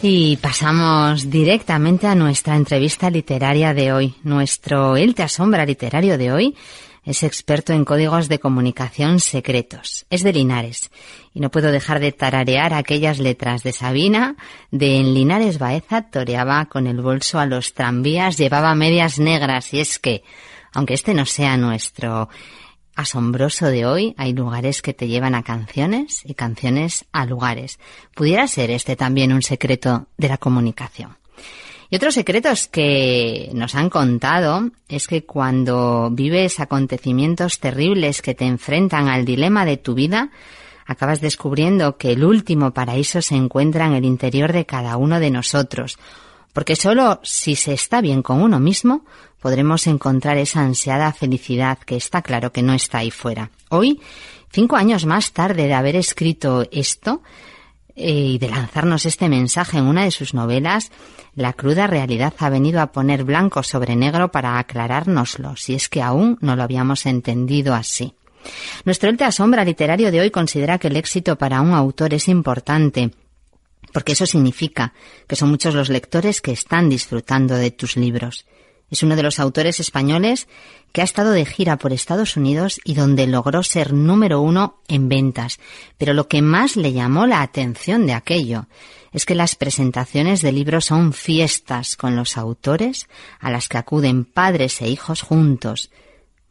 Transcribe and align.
Y 0.00 0.36
pasamos 0.36 1.28
directamente 1.28 2.06
a 2.06 2.14
nuestra 2.14 2.54
entrevista 2.54 3.10
literaria 3.10 3.74
de 3.74 3.92
hoy. 3.92 4.14
Nuestro 4.22 4.96
Él 4.96 5.14
te 5.14 5.24
asombra 5.24 5.66
literario 5.66 6.16
de 6.16 6.32
hoy 6.32 6.54
es 7.08 7.22
experto 7.22 7.72
en 7.72 7.86
códigos 7.86 8.28
de 8.28 8.38
comunicación 8.38 9.18
secretos. 9.18 10.04
Es 10.10 10.22
de 10.22 10.34
Linares. 10.34 10.90
Y 11.32 11.40
no 11.40 11.50
puedo 11.50 11.72
dejar 11.72 12.00
de 12.00 12.12
tararear 12.12 12.74
aquellas 12.74 13.18
letras 13.18 13.62
de 13.62 13.72
Sabina, 13.72 14.36
de 14.70 14.98
en 14.98 15.14
Linares 15.14 15.58
Baeza 15.58 16.02
toreaba 16.02 16.66
con 16.66 16.86
el 16.86 17.00
bolso 17.00 17.38
a 17.40 17.46
los 17.46 17.72
tranvías, 17.72 18.36
llevaba 18.36 18.74
medias 18.74 19.18
negras. 19.18 19.72
Y 19.72 19.80
es 19.80 19.98
que, 19.98 20.22
aunque 20.74 20.92
este 20.92 21.14
no 21.14 21.24
sea 21.24 21.56
nuestro 21.56 22.28
asombroso 22.98 23.66
de 23.66 23.86
hoy, 23.86 24.12
hay 24.18 24.32
lugares 24.32 24.82
que 24.82 24.92
te 24.92 25.06
llevan 25.06 25.36
a 25.36 25.44
canciones 25.44 26.22
y 26.24 26.34
canciones 26.34 27.04
a 27.12 27.26
lugares. 27.26 27.78
Pudiera 28.12 28.48
ser 28.48 28.72
este 28.72 28.96
también 28.96 29.32
un 29.32 29.42
secreto 29.42 30.08
de 30.16 30.26
la 30.26 30.36
comunicación. 30.36 31.16
Y 31.90 31.96
otros 31.96 32.14
secretos 32.14 32.66
que 32.66 33.50
nos 33.54 33.76
han 33.76 33.88
contado 33.88 34.72
es 34.88 35.06
que 35.06 35.24
cuando 35.24 36.10
vives 36.10 36.58
acontecimientos 36.58 37.60
terribles 37.60 38.20
que 38.20 38.34
te 38.34 38.46
enfrentan 38.46 39.06
al 39.06 39.24
dilema 39.24 39.64
de 39.64 39.76
tu 39.76 39.94
vida, 39.94 40.30
acabas 40.84 41.20
descubriendo 41.20 41.98
que 41.98 42.10
el 42.10 42.24
último 42.24 42.72
paraíso 42.72 43.22
se 43.22 43.36
encuentra 43.36 43.86
en 43.86 43.92
el 43.92 44.04
interior 44.04 44.52
de 44.52 44.66
cada 44.66 44.96
uno 44.96 45.20
de 45.20 45.30
nosotros, 45.30 46.00
porque 46.52 46.74
solo 46.74 47.20
si 47.22 47.54
se 47.54 47.74
está 47.74 48.00
bien 48.00 48.22
con 48.22 48.42
uno 48.42 48.58
mismo 48.58 49.04
podremos 49.40 49.86
encontrar 49.86 50.36
esa 50.36 50.60
ansiada 50.60 51.12
felicidad 51.12 51.78
que 51.78 51.96
está 51.96 52.22
claro 52.22 52.52
que 52.52 52.62
no 52.62 52.72
está 52.72 52.98
ahí 52.98 53.10
fuera. 53.10 53.50
Hoy, 53.68 54.00
cinco 54.50 54.76
años 54.76 55.06
más 55.06 55.32
tarde 55.32 55.66
de 55.66 55.74
haber 55.74 55.96
escrito 55.96 56.66
esto 56.70 57.22
eh, 57.94 58.10
y 58.10 58.38
de 58.38 58.48
lanzarnos 58.48 59.06
este 59.06 59.28
mensaje 59.28 59.78
en 59.78 59.84
una 59.84 60.04
de 60.04 60.10
sus 60.10 60.34
novelas, 60.34 60.90
la 61.34 61.52
cruda 61.52 61.86
realidad 61.86 62.34
ha 62.38 62.48
venido 62.48 62.80
a 62.80 62.92
poner 62.92 63.24
blanco 63.24 63.62
sobre 63.62 63.96
negro 63.96 64.30
para 64.30 64.58
aclarárnoslo, 64.58 65.56
si 65.56 65.74
es 65.74 65.88
que 65.88 66.02
aún 66.02 66.38
no 66.40 66.56
lo 66.56 66.62
habíamos 66.62 67.06
entendido 67.06 67.74
así. 67.74 68.14
Nuestro 68.84 69.10
Elte 69.10 69.24
Asombra 69.24 69.64
literario 69.64 70.10
de 70.10 70.20
hoy 70.20 70.30
considera 70.30 70.78
que 70.78 70.88
el 70.88 70.96
éxito 70.96 71.36
para 71.36 71.60
un 71.60 71.72
autor 71.72 72.14
es 72.14 72.28
importante, 72.28 73.10
porque 73.92 74.12
eso 74.12 74.26
significa 74.26 74.92
que 75.26 75.36
son 75.36 75.50
muchos 75.50 75.74
los 75.74 75.88
lectores 75.88 76.40
que 76.40 76.52
están 76.52 76.88
disfrutando 76.88 77.56
de 77.56 77.70
tus 77.70 77.96
libros. 77.96 78.46
Es 78.90 79.02
uno 79.02 79.16
de 79.16 79.22
los 79.22 79.38
autores 79.38 79.80
españoles 79.80 80.48
que 80.92 81.02
ha 81.02 81.04
estado 81.04 81.32
de 81.32 81.44
gira 81.44 81.76
por 81.76 81.92
Estados 81.92 82.36
Unidos 82.36 82.80
y 82.84 82.94
donde 82.94 83.26
logró 83.26 83.62
ser 83.62 83.92
número 83.92 84.40
uno 84.40 84.80
en 84.88 85.08
ventas. 85.08 85.58
Pero 85.98 86.14
lo 86.14 86.28
que 86.28 86.40
más 86.40 86.76
le 86.76 86.92
llamó 86.92 87.26
la 87.26 87.42
atención 87.42 88.06
de 88.06 88.14
aquello 88.14 88.66
es 89.12 89.26
que 89.26 89.34
las 89.34 89.56
presentaciones 89.56 90.42
de 90.42 90.52
libros 90.52 90.86
son 90.86 91.12
fiestas 91.12 91.96
con 91.96 92.16
los 92.16 92.36
autores 92.36 93.08
a 93.40 93.50
las 93.50 93.68
que 93.68 93.78
acuden 93.78 94.24
padres 94.24 94.80
e 94.80 94.88
hijos 94.88 95.22
juntos. 95.22 95.90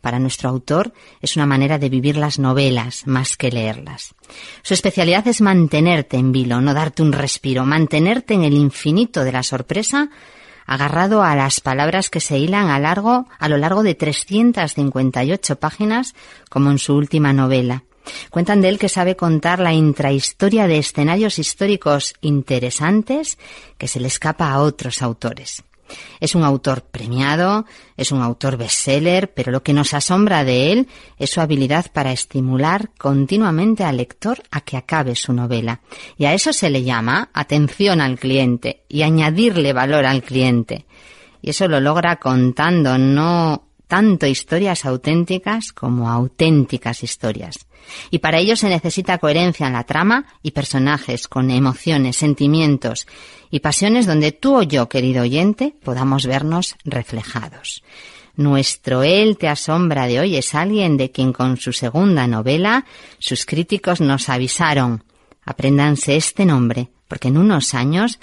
Para 0.01 0.19
nuestro 0.19 0.49
autor 0.49 0.93
es 1.21 1.35
una 1.35 1.47
manera 1.47 1.79
de 1.79 1.89
vivir 1.89 2.17
las 2.17 2.39
novelas 2.39 3.07
más 3.07 3.35
que 3.35 3.51
leerlas. 3.51 4.13
Su 4.61 4.73
especialidad 4.73 5.27
es 5.27 5.41
mantenerte 5.41 6.17
en 6.17 6.31
vilo, 6.31 6.61
no 6.61 6.73
darte 6.73 7.01
un 7.01 7.11
respiro, 7.11 7.65
mantenerte 7.65 8.35
en 8.35 8.43
el 8.43 8.53
infinito 8.53 9.23
de 9.23 9.31
la 9.31 9.43
sorpresa 9.43 10.09
agarrado 10.67 11.23
a 11.23 11.35
las 11.35 11.61
palabras 11.61 12.11
que 12.11 12.19
se 12.19 12.37
hilan 12.37 12.69
a, 12.69 12.77
largo, 12.79 13.25
a 13.39 13.49
lo 13.49 13.57
largo 13.57 13.81
de 13.81 13.95
358 13.95 15.55
páginas, 15.55 16.13
como 16.49 16.69
en 16.69 16.77
su 16.77 16.95
última 16.95 17.33
novela. 17.33 17.85
Cuentan 18.29 18.61
de 18.61 18.69
él 18.69 18.79
que 18.79 18.89
sabe 18.89 19.15
contar 19.15 19.59
la 19.59 19.73
intrahistoria 19.73 20.67
de 20.67 20.77
escenarios 20.77 21.39
históricos 21.39 22.13
interesantes 22.21 23.37
que 23.77 23.87
se 23.87 23.99
le 23.99 24.07
escapa 24.07 24.51
a 24.51 24.59
otros 24.61 25.01
autores. 25.01 25.63
Es 26.19 26.35
un 26.35 26.43
autor 26.43 26.83
premiado, 26.83 27.65
es 27.95 28.11
un 28.11 28.21
autor 28.21 28.57
bestseller, 28.57 29.33
pero 29.33 29.51
lo 29.51 29.63
que 29.63 29.73
nos 29.73 29.93
asombra 29.93 30.43
de 30.43 30.71
él 30.71 30.87
es 31.17 31.29
su 31.29 31.41
habilidad 31.41 31.87
para 31.91 32.11
estimular 32.11 32.89
continuamente 32.97 33.83
al 33.83 33.97
lector 33.97 34.41
a 34.51 34.61
que 34.61 34.77
acabe 34.77 35.15
su 35.15 35.33
novela. 35.33 35.81
Y 36.17 36.25
a 36.25 36.33
eso 36.33 36.53
se 36.53 36.69
le 36.69 36.83
llama 36.83 37.29
atención 37.33 38.01
al 38.01 38.19
cliente 38.19 38.83
y 38.89 39.03
añadirle 39.03 39.73
valor 39.73 40.05
al 40.05 40.23
cliente. 40.23 40.85
Y 41.41 41.51
eso 41.51 41.67
lo 41.67 41.79
logra 41.79 42.17
contando 42.17 42.97
no 42.97 43.67
tanto 43.87 44.27
historias 44.27 44.85
auténticas 44.85 45.71
como 45.71 46.09
auténticas 46.09 47.03
historias. 47.03 47.66
Y 48.11 48.19
para 48.19 48.39
ello 48.39 48.55
se 48.55 48.69
necesita 48.69 49.17
coherencia 49.17 49.67
en 49.67 49.73
la 49.73 49.83
trama 49.83 50.25
y 50.43 50.51
personajes 50.51 51.27
con 51.27 51.51
emociones, 51.51 52.17
sentimientos 52.17 53.07
y 53.49 53.59
pasiones 53.59 54.05
donde 54.05 54.31
tú 54.31 54.57
o 54.57 54.63
yo, 54.63 54.89
querido 54.89 55.23
oyente, 55.23 55.73
podamos 55.83 56.25
vernos 56.25 56.75
reflejados. 56.83 57.83
Nuestro 58.35 59.01
Él 59.03 59.37
te 59.37 59.47
asombra 59.47 60.05
de 60.05 60.19
hoy 60.19 60.35
es 60.35 60.53
alguien 60.53 60.95
de 60.95 61.11
quien 61.11 61.33
con 61.33 61.57
su 61.57 61.73
segunda 61.73 62.27
novela 62.27 62.85
sus 63.17 63.45
críticos 63.45 63.99
nos 63.99 64.29
avisaron. 64.29 65.03
Apréndanse 65.43 66.15
este 66.15 66.45
nombre, 66.45 66.89
porque 67.07 67.29
en 67.29 67.37
unos 67.37 67.73
años 67.73 68.19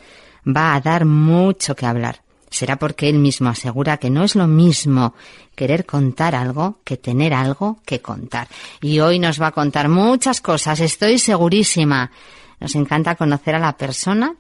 va 0.46 0.74
a 0.74 0.80
dar 0.80 1.04
mucho 1.04 1.74
que 1.74 1.86
hablar. 1.86 2.23
Será 2.54 2.76
porque 2.76 3.08
él 3.08 3.18
mismo 3.18 3.48
asegura 3.48 3.96
que 3.96 4.10
no 4.10 4.22
es 4.22 4.36
lo 4.36 4.46
mismo 4.46 5.14
querer 5.56 5.84
contar 5.84 6.36
algo 6.36 6.78
que 6.84 6.96
tener 6.96 7.34
algo 7.34 7.80
que 7.84 8.00
contar. 8.00 8.46
Y 8.80 9.00
hoy 9.00 9.18
nos 9.18 9.42
va 9.42 9.48
a 9.48 9.50
contar 9.50 9.88
muchas 9.88 10.40
cosas, 10.40 10.78
estoy 10.78 11.18
segurísima. 11.18 12.12
Nos 12.60 12.76
encanta 12.76 13.16
conocer 13.16 13.56
a 13.56 13.58
la 13.58 13.76
persona 13.76 14.36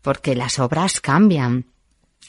porque 0.00 0.36
las 0.36 0.60
obras 0.60 1.00
cambian. 1.00 1.66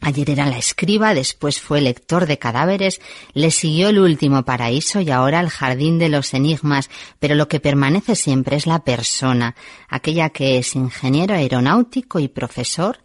Ayer 0.01 0.31
era 0.31 0.47
la 0.47 0.57
escriba, 0.57 1.13
después 1.13 1.61
fue 1.61 1.81
lector 1.81 2.25
de 2.25 2.39
cadáveres, 2.39 2.99
le 3.33 3.51
siguió 3.51 3.89
el 3.89 3.99
último 3.99 4.43
paraíso 4.43 5.01
y 5.01 5.11
ahora 5.11 5.39
el 5.39 5.49
jardín 5.49 5.99
de 5.99 6.09
los 6.09 6.33
enigmas, 6.33 6.89
pero 7.19 7.35
lo 7.35 7.47
que 7.47 7.59
permanece 7.59 8.15
siempre 8.15 8.55
es 8.55 8.65
la 8.65 8.79
persona, 8.79 9.55
aquella 9.87 10.29
que 10.29 10.57
es 10.57 10.75
ingeniero 10.75 11.35
aeronáutico 11.35 12.17
y 12.17 12.27
profesor, 12.27 12.97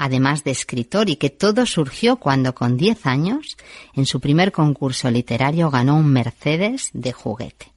además 0.00 0.44
de 0.44 0.50
escritor, 0.50 1.10
y 1.10 1.16
que 1.16 1.28
todo 1.28 1.66
surgió 1.66 2.16
cuando 2.16 2.54
con 2.54 2.78
diez 2.78 3.04
años, 3.04 3.58
en 3.94 4.06
su 4.06 4.18
primer 4.18 4.50
concurso 4.50 5.10
literario, 5.10 5.70
ganó 5.70 5.96
un 5.96 6.10
Mercedes 6.10 6.88
de 6.94 7.12
juguete. 7.12 7.70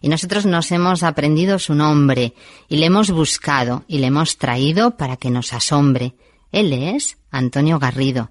Y 0.00 0.08
nosotros 0.08 0.46
nos 0.46 0.72
hemos 0.72 1.04
aprendido 1.04 1.60
su 1.60 1.76
nombre, 1.76 2.34
y 2.68 2.78
le 2.78 2.86
hemos 2.86 3.12
buscado, 3.12 3.84
y 3.86 3.98
le 3.98 4.08
hemos 4.08 4.36
traído 4.36 4.96
para 4.96 5.16
que 5.16 5.30
nos 5.30 5.52
asombre. 5.52 6.14
Él 6.50 6.72
es 6.72 7.18
Antonio 7.30 7.78
Garrido, 7.78 8.30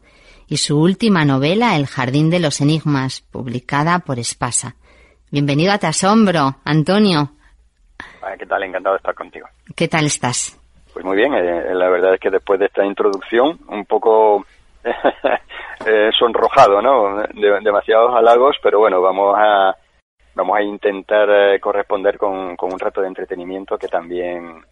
y 0.50 0.57
su 0.57 0.77
última 0.77 1.23
novela, 1.23 1.77
El 1.77 1.88
Jardín 1.88 2.29
de 2.29 2.39
los 2.39 2.59
Enigmas, 2.59 3.21
publicada 3.21 4.00
por 4.00 4.19
Espasa. 4.19 4.75
Bienvenido 5.31 5.71
a 5.71 5.77
Te 5.77 5.88
Asombro, 5.88 6.57
Antonio. 6.66 7.31
¿Qué 8.38 8.45
tal? 8.45 8.63
Encantado 8.63 8.95
de 8.95 8.97
estar 8.97 9.16
contigo. 9.16 9.47
¿Qué 9.75 9.88
tal 9.88 10.07
estás? 10.07 10.59
Pues 10.94 11.05
muy 11.05 11.16
bien, 11.16 11.33
eh, 11.33 11.73
la 11.73 11.89
verdad 11.89 12.16
es 12.16 12.19
que 12.19 12.29
después 12.29 12.59
de 12.59 12.66
esta 12.66 12.85
introducción, 12.85 13.59
un 13.67 13.85
poco 13.85 14.45
eh, 14.83 16.09
sonrojado, 16.18 16.81
¿no? 16.81 17.24
demasiados 17.62 18.15
halagos, 18.15 18.57
pero 18.62 18.80
bueno, 18.80 19.01
vamos 19.01 19.36
a 19.38 19.75
vamos 20.36 20.57
a 20.57 20.62
intentar 20.62 21.30
eh, 21.30 21.59
corresponder 21.59 22.18
con, 22.18 22.56
con, 22.56 22.71
un 22.71 22.80
rato 22.80 23.01
de 23.01 23.07
entretenimiento 23.07 23.77
que 23.77 23.88
también 23.88 24.63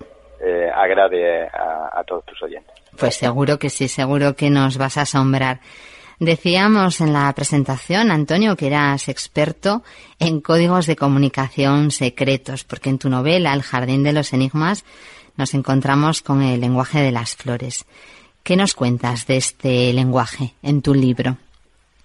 agrade 0.74 1.48
a, 1.48 1.90
a 1.92 2.04
todos 2.04 2.24
tus 2.26 2.44
oyentes. 2.44 2.74
Pues 2.98 3.16
seguro 3.16 3.58
que 3.58 3.70
sí, 3.72 3.88
seguro 3.88 4.36
que 4.36 4.52
nos 4.52 4.78
vas 4.78 4.98
a 4.98 5.02
asombrar. 5.02 5.60
Decíamos 6.20 7.00
en 7.00 7.14
la 7.14 7.32
presentación, 7.34 8.10
Antonio, 8.10 8.56
que 8.56 8.68
eras 8.68 9.08
experto 9.08 9.84
en 10.20 10.42
códigos 10.42 10.88
de 10.88 10.96
comunicación 10.96 11.92
secretos, 11.92 12.64
porque 12.64 12.90
en 12.90 12.98
tu 12.98 13.10
novela 13.10 13.54
El 13.54 13.62
Jardín 13.62 14.04
de 14.04 14.14
los 14.14 14.34
Enigmas 14.34 14.84
nos 15.38 15.54
encontramos 15.54 16.22
con 16.22 16.42
el 16.42 16.62
lenguaje 16.62 17.00
de 17.00 17.12
las 17.12 17.36
flores. 17.36 17.86
¿Qué 18.44 18.56
nos 18.56 18.74
cuentas 18.76 19.28
de 19.28 19.38
este 19.38 19.94
lenguaje 19.94 20.54
en 20.64 20.82
tu 20.82 20.94
libro? 20.94 21.38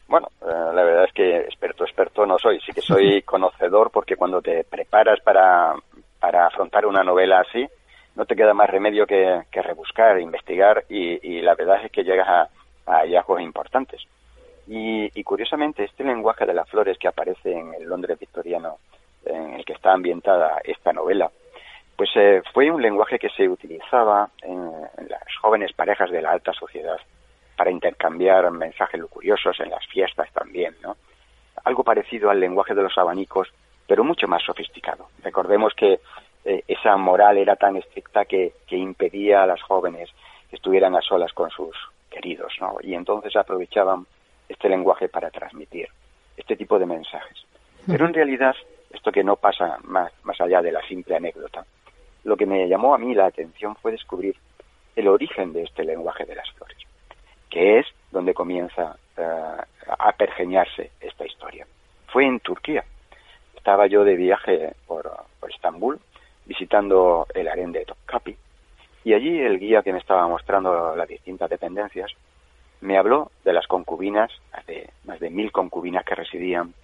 Bueno, 0.08 0.29
eh, 0.43 0.75
la 0.75 0.82
verdad 0.82 1.05
es 1.05 1.12
que 1.12 1.37
experto, 1.38 1.84
experto 1.84 2.26
no 2.26 2.38
soy. 2.38 2.61
Sí 2.61 2.73
que 2.73 2.82
soy 2.82 3.23
conocedor 3.26 3.90
porque 3.90 4.17
cuando 4.17 4.43
te 4.43 4.64
preparas 4.64 5.20
para, 5.20 5.75
para 6.20 6.46
afrontar 6.46 6.87
una 6.87 7.02
novela 7.02 7.40
así, 7.40 7.67
no 8.14 8.26
te 8.26 8.37
queda 8.37 8.55
más 8.55 8.69
remedio 8.69 9.06
que, 9.06 9.43
rebuscar, 9.52 10.20
investigar 10.20 10.84
y, 10.88 11.40
la 11.40 11.55
verdad 11.55 11.84
es 11.84 11.90
que 11.90 12.05
llegas 12.05 12.29
a, 12.29 12.49
hallazgos 12.87 13.40
importantes. 13.40 14.02
Y, 14.67 15.23
curiosamente, 15.25 15.84
este 15.84 16.05
lenguaje 16.05 16.46
de 16.46 16.55
las 16.55 16.69
flores 16.69 16.99
que 16.99 17.08
aparece 17.08 17.52
en 17.52 17.75
el 17.75 17.84
Londres 17.84 18.19
victoriano, 18.19 18.79
en 19.25 19.55
el 19.55 19.64
que 19.64 19.73
está 19.73 19.93
ambientada 19.93 20.61
esta 20.64 20.93
novela, 20.93 21.31
pues 22.03 22.17
eh, 22.17 22.43
fue 22.53 22.69
un 22.69 22.83
lenguaje 22.83 23.17
que 23.17 23.29
se 23.29 23.49
utilizaba 23.49 24.29
en, 24.43 24.59
las 25.09 25.23
jóvenes 25.41 25.73
parejas 25.73 26.11
de 26.11 26.21
la 26.21 26.33
alta 26.33 26.53
sociedad 26.53 26.97
para 27.57 27.71
intercambiar 27.71 28.51
mensajes 28.51 28.99
lucuriosos 28.99 29.61
en 29.61 29.71
las 29.71 29.87
fiestas 29.87 30.29
también, 30.33 30.75
¿no? 30.83 30.97
Algo 31.63 31.85
parecido 31.85 32.29
al 32.29 32.41
lenguaje 32.41 32.75
de 32.75 32.83
los 32.83 32.99
abanicos, 32.99 33.53
pero 33.87 34.03
mucho 34.03 34.27
más 34.27 34.43
sofisticado. 34.43 35.11
Recordemos 35.23 35.75
que 35.75 36.01
eh, 36.45 36.65
esa 36.67 36.97
moral 36.97 37.39
era 37.39 37.55
tan 37.55 37.77
estricta 37.77 38.25
que, 38.25 38.53
impedía 38.71 39.45
a 39.45 39.47
las 39.47 39.63
jóvenes 39.63 40.11
que 40.51 40.57
estuvieran 40.57 40.97
a 40.97 41.03
solas 41.03 41.33
con 41.33 41.51
sus 41.51 41.77
queridos, 42.11 42.53
¿no? 42.61 42.79
Y 42.83 42.95
entonces 42.95 43.37
aprovechaban 43.37 44.07
este 44.49 44.69
lenguaje 44.69 45.09
para 45.09 45.31
transmitir 45.31 45.87
este 46.37 46.57
tipo 46.57 46.81
de 46.81 46.87
mensajes. 46.87 47.47
Pero 47.87 48.07
en 48.07 48.13
realidad, 48.13 48.57
esto 48.91 49.13
que 49.13 49.23
no 49.23 49.37
pasa 49.37 49.79
más, 49.85 50.13
más 50.25 50.41
allá 50.41 50.61
de 50.63 50.73
la 50.73 50.83
simple 50.89 51.15
anécdota, 51.15 51.65
lo 52.25 52.37
que 52.37 52.47
me 52.47 52.69
llamó 52.69 52.95
a 52.95 52.99
mí 52.99 53.15
la 53.15 53.27
atención 53.27 53.77
fue 53.77 53.93
descubrir 53.93 54.37
el 54.95 55.09
origen 55.09 55.53
de 55.53 55.63
este 55.63 55.85
lenguaje 55.85 56.25
de 56.25 56.35
las 56.35 56.51
flores, 56.53 56.79
que 57.51 57.79
es 57.79 57.87
donde 58.11 58.35
comienza 58.35 58.97
eh, 59.17 59.57
a 59.99 60.13
pergeñarse 60.13 60.91
esta 61.01 61.27
historia. 61.27 61.67
Fue 62.09 62.27
en 62.27 62.41
Turquía. 62.41 62.85
Estaba 63.57 63.87
yo 63.87 64.05
de 64.05 64.17
viaje 64.17 64.75
por, 64.87 65.11
por 65.41 65.51
Estambul 65.51 65.99
visitando 66.45 67.27
el 67.35 67.49
harén 67.49 67.73
de 67.73 67.85
Topkapi, 67.85 68.37
y 69.05 69.15
allí 69.15 69.41
el 69.41 69.59
guía 69.59 69.83
que 69.83 69.93
me 69.93 69.99
estaba 69.99 70.27
mostrando 70.29 70.95
las 70.95 71.09
distintas 71.09 71.51
dependencias 71.51 72.11
me 72.81 72.99
habló 72.99 73.31
de 73.45 73.53
las 73.53 73.67
concubinas, 73.67 74.31
de 74.67 74.91
más 75.05 75.21
de 75.21 75.31
mil 75.31 75.53
concubinas 75.53 76.05
que 76.05 76.17
residían 76.17 76.75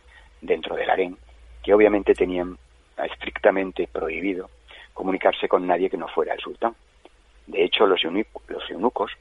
dentro 0.41 0.77
del 0.77 0.91
harén, 0.91 1.17
que 1.63 1.75
obviamente 1.75 2.15
tenían 2.15 2.57
estrictamente 2.97 3.89
prohibido 3.91 4.49
comunicarse 4.99 5.47
con 5.49 5.65
nadie 5.65 5.89
que 5.89 5.97
no 5.97 6.09
fuera 6.09 6.35
el 6.35 6.41
sultán. 6.41 6.75
De 7.47 7.63
hecho, 7.63 7.87
los, 7.87 8.03
los 8.03 8.71
eunucos 8.71 9.13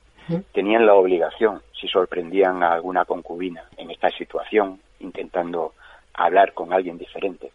tenían 0.52 0.88
la 0.88 0.96
obligación, 0.96 1.62
si 1.80 1.88
sorprendían 1.88 2.64
a 2.64 2.74
alguna 2.74 3.06
concubina 3.06 3.64
en 3.78 3.92
esta 3.92 4.10
situación, 4.10 4.82
intentando 5.00 5.74
hablar 6.16 6.54
con 6.54 6.74
alguien 6.74 6.98
diferente, 6.98 7.52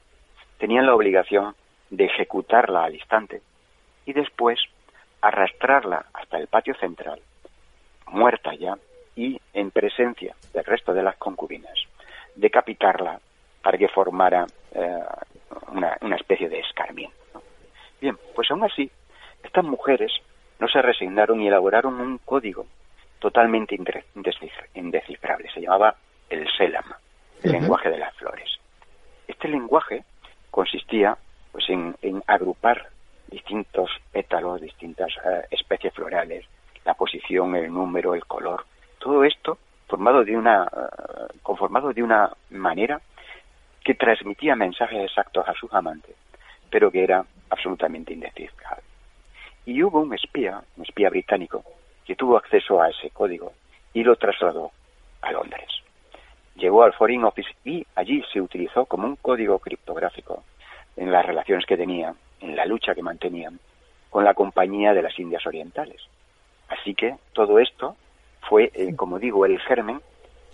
tenían 0.58 0.86
la 0.86 0.94
obligación 0.94 1.56
de 1.90 2.04
ejecutarla 2.04 2.84
al 2.84 2.94
instante 2.94 3.42
y 4.06 4.12
después 4.12 4.60
arrastrarla 5.20 6.06
hasta 6.14 6.38
el 6.38 6.46
patio 6.46 6.74
central, 6.76 7.20
muerta 8.06 8.54
ya 8.54 8.78
y 9.16 9.40
en 9.52 9.72
presencia 9.72 10.36
del 10.54 10.64
resto 10.64 10.94
de 10.94 11.02
las 11.02 11.16
concubinas, 11.16 11.74
decapitarla 12.36 13.19
para 13.62 13.76
que 13.76 13.88
formara 13.88 14.46
eh, 14.74 15.00
una, 15.72 16.16
especie 16.16 16.48
de 16.48 16.60
escarmiento. 16.60 17.21
Bien, 18.02 18.19
pues 18.34 18.50
aún 18.50 18.64
así, 18.64 18.90
estas 19.44 19.64
mujeres 19.64 20.10
no 20.58 20.66
se 20.66 20.82
resignaron 20.82 21.40
y 21.40 21.46
elaboraron 21.46 22.00
un 22.00 22.19
código 22.19 22.66
totalmente 23.20 23.78
indescifrable. 24.75 25.49
Se 25.54 25.60
llamaba 25.60 25.94
el 26.28 26.44
Selam, 26.58 26.84
el 27.44 27.52
lenguaje 27.52 27.90
de 27.90 27.99
las 27.99 28.12
flores. 28.16 28.58
Este 29.28 29.46
lenguaje 29.46 30.02
consistía 30.50 31.16
pues 31.52 31.70
en, 31.70 31.94
agrupar 32.26 32.88
distintos 33.28 33.88
pétalos, 34.10 34.60
distintas 34.60 35.12
eh, 35.25 35.43
especies 35.52 35.94
florales, 35.94 36.44
la 36.84 36.94
posición, 36.94 37.55
el 37.55 37.72
número, 37.72 38.16
el 38.16 38.25
color, 38.25 38.64
todo 38.98 39.22
esto 39.22 39.58
formado 39.87 40.25
de 40.25 40.37
una, 40.37 40.64
eh, 40.64 41.38
conformado 41.40 41.93
de 41.93 42.02
una 42.02 42.32
manera 42.50 43.00
que 43.84 43.94
transmitía 43.94 44.56
mensajes 44.56 45.05
exactos 45.05 45.46
a 45.46 45.55
sus 45.55 45.72
amantes, 45.72 46.16
pero 46.69 46.90
que 46.90 47.05
era 47.05 47.25
absolutamente 47.52 48.12
indescifrable. 48.12 48.82
Y 49.66 49.82
hubo 49.82 50.00
un 50.00 50.14
espía, 50.14 50.62
un 50.76 50.84
espía 50.84 51.10
británico, 51.10 51.62
que 52.04 52.16
tuvo 52.16 52.37
acceso 52.37 52.82
a 52.82 52.88
ese 52.88 53.10
código 53.10 53.52
y 53.93 54.02
lo 54.02 54.16
trasladó 54.16 54.72
a 55.20 55.31
Londres. 55.31 55.70
Llegó 56.56 56.82
al 56.82 56.93
Foreign 56.94 57.25
Office 57.25 57.50
y 57.64 57.87
allí 57.94 58.25
se 58.32 58.40
utilizó 58.40 58.87
como 58.87 59.06
un 59.06 59.16
código 59.16 59.58
criptográfico 59.58 60.43
en 60.96 61.12
las 61.12 61.25
relaciones 61.25 61.64
que 61.66 61.76
tenía, 61.76 62.14
en 62.40 62.56
la 62.56 62.66
lucha 62.66 62.94
que 62.94 63.02
mantenían 63.02 63.60
con 64.10 64.25
la 64.25 64.34
Compañía 64.34 64.93
de 64.93 65.02
las 65.02 65.19
Indias 65.19 65.46
Orientales. 65.46 66.02
Así 66.69 66.94
que 66.94 67.16
todo 67.32 67.58
esto 67.58 67.96
fue, 68.48 68.70
eh, 68.75 68.94
como 68.96 69.19
digo, 69.19 69.46
el 69.46 69.58
germen 69.60 70.00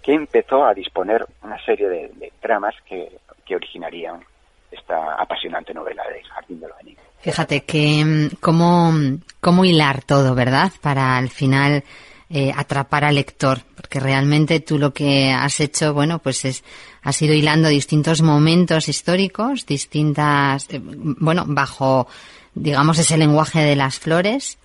que 0.02 0.12
empezó 0.12 0.64
a 0.64 0.74
disponer 0.74 1.26
una 1.42 1.62
serie 1.64 1.88
de, 1.88 2.32
tramas 2.40 2.74
que, 2.86 3.10
originarían 3.50 4.20
esta 4.70 5.14
apasionante 5.14 5.72
novela 5.74 6.02
de 6.12 6.22
Jardín 6.24 6.60
de 6.60 6.68
los 6.68 6.80
Enigmas. 6.80 7.04
Fíjate 7.18 7.64
que 7.64 8.04
mm, 8.04 8.36
cómo, 8.40 8.92
cómo 9.40 9.64
hilar 9.64 10.02
todo, 10.02 10.34
¿verdad? 10.34 10.70
Para 10.80 11.16
al 11.16 11.28
final 11.28 11.82
eh, 12.30 12.52
atrapar 12.54 13.04
al 13.04 13.14
lector, 13.14 13.58
porque 13.74 14.00
realmente 14.00 14.60
tú 14.60 14.78
lo 14.78 14.92
que 14.92 15.32
has 15.32 15.60
hecho, 15.60 15.94
bueno, 15.94 16.18
pues 16.18 16.44
es, 16.44 16.62
has 17.02 17.22
ido 17.22 17.32
hilando 17.34 17.68
distintos 17.68 18.20
momentos 18.20 18.88
históricos, 18.88 19.64
distintas, 19.64 20.68
eh, 20.72 20.78
bueno, 20.82 21.44
bajo, 21.46 22.06
digamos, 22.54 22.98
ese 22.98 23.16
lenguaje 23.16 23.60
de 23.60 23.76
las 23.76 23.98
flores, 23.98 24.58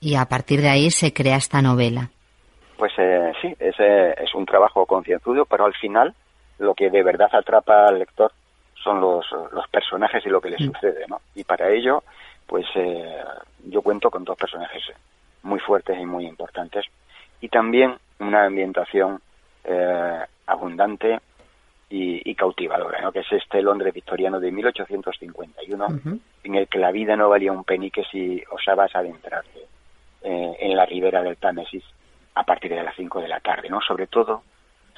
y 0.00 0.14
a 0.14 0.26
partir 0.26 0.60
de 0.60 0.68
ahí 0.68 0.92
se 0.92 1.12
crea 1.12 1.36
esta 1.36 1.60
novela. 1.60 2.10
Pues 2.76 2.92
eh, 2.98 3.32
sí, 3.42 3.52
ese 3.58 4.10
es 4.12 4.32
un 4.34 4.46
trabajo 4.46 4.86
concienzudo, 4.86 5.44
pero 5.44 5.64
al 5.64 5.74
final 5.74 6.14
lo 6.58 6.74
que 6.74 6.88
de 6.88 7.02
verdad 7.02 7.30
atrapa 7.32 7.88
al 7.88 7.98
lector 7.98 8.30
son 8.88 9.00
los, 9.00 9.26
los 9.52 9.68
personajes 9.68 10.24
y 10.24 10.30
lo 10.30 10.40
que 10.40 10.50
les 10.50 10.60
mm. 10.60 10.72
sucede, 10.72 11.04
¿no? 11.08 11.20
Y 11.34 11.44
para 11.44 11.68
ello, 11.68 12.02
pues 12.46 12.66
yo 13.64 13.82
cuento 13.82 14.10
con 14.10 14.24
dos 14.24 14.38
personajes 14.38 14.82
muy 15.42 15.60
fuertes 15.60 15.98
y 16.00 16.06
muy 16.06 16.26
importantes 16.26 16.86
y 17.40 17.48
también 17.48 17.94
una 18.18 18.46
ambientación 18.46 19.20
eh, 19.64 20.24
abundante 20.46 21.20
y, 21.90 22.34
cautivadora, 22.34 23.00
¿no? 23.00 23.10
que 23.12 23.20
es 23.20 23.32
este 23.32 23.62
Londres 23.62 23.92
victoriano 23.94 24.38
de 24.38 24.52
1851, 24.52 25.86
en 26.44 26.54
el 26.54 26.68
que 26.68 26.78
la 26.78 26.92
vida 26.92 27.16
no 27.16 27.30
valía 27.30 27.50
un 27.50 27.64
penique 27.64 28.04
si 28.12 28.42
osabas 28.50 28.94
adentrarte 28.94 29.60
eh, 30.22 30.56
en 30.60 30.76
la 30.76 30.84
ribera 30.84 31.22
del 31.22 31.36
Támesis 31.36 31.82
a 32.34 32.44
partir 32.44 32.74
de 32.74 32.82
las 32.82 32.94
5 32.94 33.20
de 33.20 33.28
la 33.28 33.40
tarde, 33.40 33.68
¿no? 33.68 33.80
Sobre 33.80 34.06
todo 34.06 34.42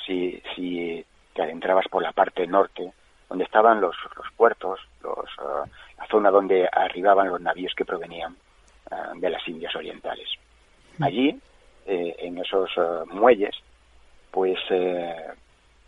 si, 0.05 0.43
si 0.55 1.05
te 1.33 1.43
adentrabas 1.43 1.87
por 1.89 2.03
la 2.03 2.13
parte 2.13 2.47
norte, 2.47 2.93
donde 3.31 3.45
estaban 3.45 3.81
los, 3.81 3.97
los 4.17 4.27
puertos, 4.37 4.81
los, 5.03 5.25
eh, 5.25 5.71
la 5.97 6.07
zona 6.09 6.31
donde 6.31 6.69
arribaban 6.71 7.31
los 7.31 7.41
navíos 7.41 7.73
que 7.75 7.87
provenían 7.87 8.37
de 9.15 9.31
las 9.31 9.47
Indias 9.47 9.75
Orientales. 9.77 10.29
Allí 11.01 11.39
eh, 11.87 12.15
en 12.19 12.39
esos 12.39 12.71
eh, 12.77 13.05
muelles, 13.07 13.57
pues 14.31 14.59
eh, 14.71 15.17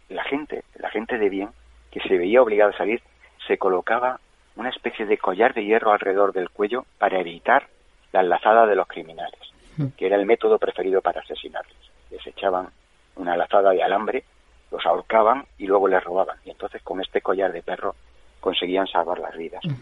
la 0.09 0.25
gente, 0.25 0.65
la 0.77 0.91
gente 0.91 1.19
de 1.19 1.29
bien, 1.29 1.51
que 1.91 2.01
se 2.01 2.17
veía 2.17 2.43
obligada 2.43 2.73
a 2.73 2.77
salir, 2.77 3.03
se 3.47 3.59
colocaba 3.59 4.19
una 4.57 4.71
especie 4.71 5.05
de 5.07 5.19
collar 5.19 5.55
de 5.55 5.65
hierro 5.65 5.93
alrededor 5.93 6.33
del 6.33 6.51
cuello 6.51 6.87
para 6.99 7.21
evitar 7.21 7.67
la 8.13 8.23
lazada 8.23 8.67
de 8.67 8.75
los 8.75 8.89
criminales, 8.89 9.41
mm. 9.77 9.89
que 9.97 10.07
era 10.07 10.17
el 10.17 10.27
método 10.27 10.59
preferido 10.59 11.03
para 11.03 11.21
asesinarles. 11.21 11.77
Les 12.11 12.27
echaban 12.27 12.69
una 13.17 13.37
lazada 13.37 13.71
de 13.71 13.83
alambre, 13.83 14.25
los 14.73 14.85
ahorcaban 14.85 15.47
y 15.59 15.67
luego 15.67 15.87
les 15.87 16.03
robaban. 16.03 16.39
Y 16.45 16.51
entonces 16.51 16.83
con 16.83 17.01
este 17.01 17.21
collar 17.21 17.53
de 17.53 17.63
perro 17.63 17.95
conseguían 18.41 18.89
salvar 18.89 19.19
las 19.19 19.37
vidas. 19.37 19.65
Mm. 19.65 19.75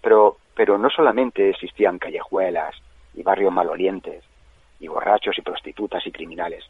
Pero, 0.00 0.38
pero 0.54 0.78
no 0.78 0.88
solamente 0.88 1.50
existían 1.50 1.98
callejuelas 1.98 2.74
y 3.14 3.22
barrios 3.22 3.52
malolientes, 3.52 4.24
y 4.80 4.88
borrachos 4.88 5.38
y 5.38 5.42
prostitutas 5.42 6.06
y 6.06 6.12
criminales. 6.12 6.64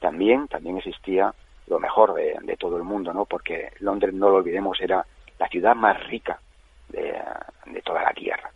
También, 0.00 0.48
también 0.48 0.78
existía 0.78 1.34
lo 1.66 1.78
mejor 1.78 2.14
de, 2.14 2.56
todo 2.58 2.76
el 2.76 2.84
mundo, 2.84 3.12
¿no? 3.12 3.24
Porque 3.24 3.70
Londres, 3.80 4.14
no 4.14 4.28
lo 4.28 4.36
olvidemos, 4.36 4.80
era 4.80 5.04
la 5.38 5.48
ciudad 5.48 5.74
más 5.74 6.02
rica 6.06 6.38
de, 6.88 7.14
toda 7.84 8.02
la 8.02 8.12
tierra. 8.12 8.50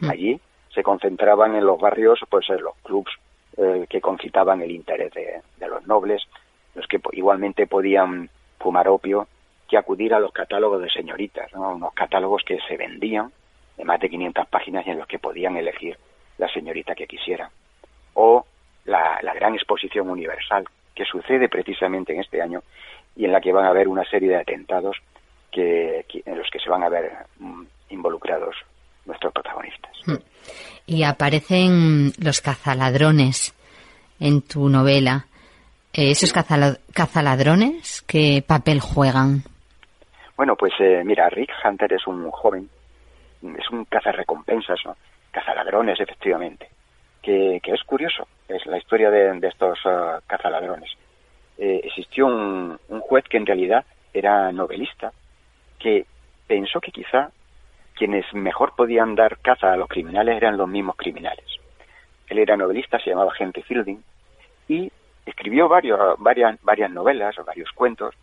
Hmm. 0.00 0.10
Allí 0.10 0.40
se 0.74 0.82
concentraban 0.82 1.54
en 1.54 1.64
los 1.64 1.80
barrios, 1.80 2.20
pues 2.28 2.48
en 2.50 2.62
los 2.62 2.76
clubs 2.82 3.10
eh, 3.56 3.86
que 3.88 4.00
concitaban 4.00 4.60
el 4.62 4.70
interés 4.70 5.12
de, 5.14 5.68
los 5.68 5.86
nobles, 5.86 6.22
los 6.76 6.86
que 6.86 7.00
igualmente 7.12 7.66
podían 7.66 8.30
fumar 8.60 8.86
opio, 8.88 9.26
que 9.68 9.76
acudir 9.76 10.14
a 10.14 10.20
los 10.20 10.32
catálogos 10.32 10.80
de 10.80 10.90
señoritas, 10.90 11.52
¿no? 11.52 11.70
unos 11.70 11.92
catálogos 11.94 12.42
que 12.44 12.58
se 12.68 12.76
vendían 12.76 13.32
de 13.76 13.84
más 13.84 13.98
de 13.98 14.08
500 14.08 14.46
páginas 14.46 14.86
y 14.86 14.90
en 14.90 14.98
los 14.98 15.08
que 15.08 15.18
podían 15.18 15.56
elegir 15.56 15.98
la 16.38 16.48
señorita 16.48 16.94
que 16.94 17.06
quisieran 17.06 17.50
o 18.14 18.46
la, 18.84 19.20
gran 19.34 19.54
exposición 19.54 20.08
universal 20.08 20.64
que 20.94 21.04
sucede 21.04 21.48
precisamente 21.48 22.14
en 22.14 22.20
este 22.20 22.40
año 22.40 22.62
y 23.14 23.24
en 23.24 23.32
la 23.32 23.40
que 23.40 23.52
van 23.52 23.66
a 23.66 23.70
haber 23.70 23.88
una 23.88 24.04
serie 24.04 24.28
de 24.28 24.36
atentados 24.36 24.96
en 25.52 26.36
los 26.36 26.50
que 26.50 26.58
se 26.58 26.68
van 26.68 26.82
a 26.82 26.90
ver 26.90 27.12
mm, 27.38 27.62
involucrados 27.88 28.54
nuestros 29.06 29.32
protagonistas. 29.32 29.92
Hmm. 30.04 30.16
Y 30.86 31.02
aparecen 31.02 32.12
los 32.18 32.42
cazaladrones 32.42 33.54
en 34.20 34.42
tu 34.42 34.68
novela. 34.68 35.26
Eh, 35.96 36.10
¿Esos 36.10 36.30
cazaladrones 36.32 38.02
qué 38.06 38.44
papel 38.46 38.80
juegan? 38.80 39.42
Bueno, 40.36 40.54
pues 40.54 40.74
eh, 40.78 41.02
mira, 41.02 41.30
Rick 41.30 41.50
Hunter 41.64 41.90
es 41.94 42.06
un 42.06 42.30
joven, 42.30 42.68
es 43.42 43.70
un 43.70 43.86
cazarrecompensas, 43.86 44.78
¿no? 44.84 44.94
cazaladrones, 45.30 45.98
efectivamente, 45.98 46.68
que, 47.22 47.60
es 47.62 47.82
curioso, 47.84 48.28
es 48.46 48.64
la 48.66 48.76
historia 48.76 49.10
de, 49.10 49.38
estos 49.48 49.78
uh, 49.86 50.20
cazaladrones. 50.26 50.90
Eh, 51.56 51.80
existió 51.84 52.26
un, 52.26 52.78
juez 53.00 53.24
que 53.24 53.38
en 53.38 53.46
realidad 53.46 53.84
era 54.12 54.52
novelista, 54.52 55.12
que 55.78 56.04
pensó 56.46 56.78
que 56.80 56.92
quizá 56.92 57.30
quienes 57.94 58.26
mejor 58.34 58.74
podían 58.76 59.14
dar 59.14 59.38
caza 59.38 59.72
a 59.72 59.76
los 59.76 59.88
criminales 59.88 60.36
eran 60.36 60.58
los 60.58 60.68
mismos 60.68 60.96
criminales. 60.96 61.46
Él 62.28 62.38
era 62.38 62.56
novelista, 62.56 62.98
se 62.98 63.10
llamaba 63.10 63.32
Henry 63.38 63.62
Fielding, 63.62 64.02
y 64.68 64.90
escribió 65.26 65.68
varios, 65.68 65.98
varias, 66.18 66.62
varias 66.62 66.90
novelas 66.90 67.38
o 67.38 67.44
varios 67.44 67.70
cuentos 67.72 68.14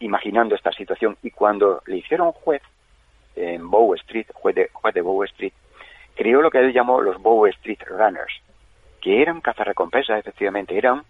imaginando 0.00 0.54
esta 0.54 0.72
situación. 0.72 1.16
Y 1.22 1.30
cuando 1.30 1.82
le 1.86 1.98
hicieron 1.98 2.32
juez 2.32 2.62
en 3.36 3.70
Bow 3.70 3.94
Street, 3.94 4.26
juez 4.34 4.54
de, 4.54 4.68
juez 4.72 4.94
de 4.94 5.00
Bow 5.00 5.22
Street, 5.24 5.52
creó 6.14 6.42
lo 6.42 6.50
que 6.50 6.58
él 6.58 6.72
llamó 6.72 7.00
los 7.00 7.22
Bow 7.22 7.46
Street 7.46 7.80
Runners, 7.86 8.42
que 9.00 9.22
eran 9.22 9.40
cazarrecompensas, 9.40 10.18
efectivamente, 10.18 10.76
eran 10.76 11.04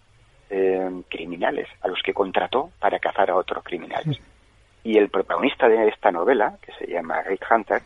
eh, 0.49 1.01
criminales 1.09 1.67
a 1.81 1.87
los 1.87 2.01
que 2.03 2.13
contrató 2.13 2.71
para 2.79 2.99
cazar 2.99 3.31
a 3.31 3.35
otros 3.35 3.63
criminales. 3.63 4.19
Y 4.83 4.97
el 4.97 5.09
protagonista 5.09 5.67
de 5.67 5.87
esta 5.87 6.11
novela, 6.11 6.57
que 6.61 6.71
se 6.73 6.91
llama 6.91 7.21
Rick 7.21 7.45
Hunter, 7.49 7.81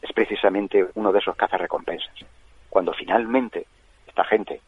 es 0.00 0.12
precisamente 0.12 0.86
uno 0.94 1.12
de 1.12 1.18
esos 1.18 1.36
cazarrecompensas. 1.36 2.14
Cuando 2.68 2.92
finalmente 2.92 3.66
esta 4.06 4.24
gente 4.24 4.60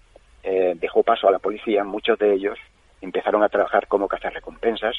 eh, 0.42 0.74
dejó 0.76 1.02
paso 1.02 1.28
a 1.28 1.32
la 1.32 1.38
policía, 1.38 1.84
muchos 1.84 2.18
de 2.18 2.34
ellos 2.34 2.58
empezaron 3.00 3.42
a 3.42 3.48
trabajar 3.48 3.86
como 3.88 4.08
cazarrecompensas, 4.08 4.96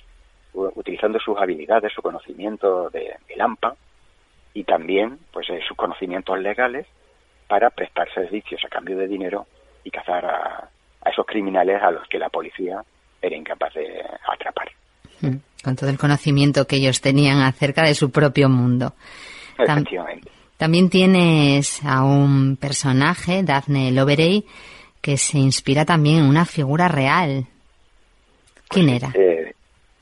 utilizando 0.53 1.19
sus 1.19 1.38
habilidades, 1.38 1.91
su 1.93 2.01
conocimiento 2.01 2.89
de, 2.91 3.15
de 3.27 3.41
AMPA 3.41 3.75
y 4.53 4.63
también 4.63 5.17
pues 5.31 5.50
eh, 5.50 5.59
sus 5.67 5.75
conocimientos 5.75 6.39
legales 6.39 6.85
para 7.47 7.69
prestar 7.69 8.12
servicios 8.13 8.62
a 8.65 8.69
cambio 8.69 8.97
de 8.97 9.07
dinero 9.07 9.47
y 9.83 9.89
cazar 9.89 10.25
a, 10.25 10.69
esos 11.09 11.25
criminales 11.25 11.81
a 11.81 11.91
los 11.91 12.07
que 12.07 12.17
la 12.17 12.29
policía 12.29 12.83
era 13.21 13.35
incapaz 13.35 13.73
de 13.73 14.03
atrapar. 14.31 14.69
Mm, 15.21 15.38
con 15.63 15.75
todo 15.75 15.89
el 15.89 15.97
conocimiento 15.97 16.65
que 16.65 16.77
ellos 16.77 17.01
tenían 17.01 17.41
acerca 17.41 17.83
de 17.83 17.93
su 17.93 18.12
propio 18.12 18.47
mundo. 18.47 18.93
Efectivamente. 19.57 20.31
También 20.57 20.89
tienes 20.89 21.83
a 21.83 22.03
un 22.03 22.57
personaje, 22.57 23.43
Daphne 23.43 23.91
Loverey, 23.91 24.45
que 25.03 25.17
se 25.17 25.38
inspira 25.38 25.83
también 25.83 26.19
en 26.19 26.29
una 26.29 26.45
figura 26.45 26.88
real. 26.88 27.45
¿Quién 28.69 28.88
pues, 28.88 29.03
era? 29.03 29.12
Eh, 29.13 29.53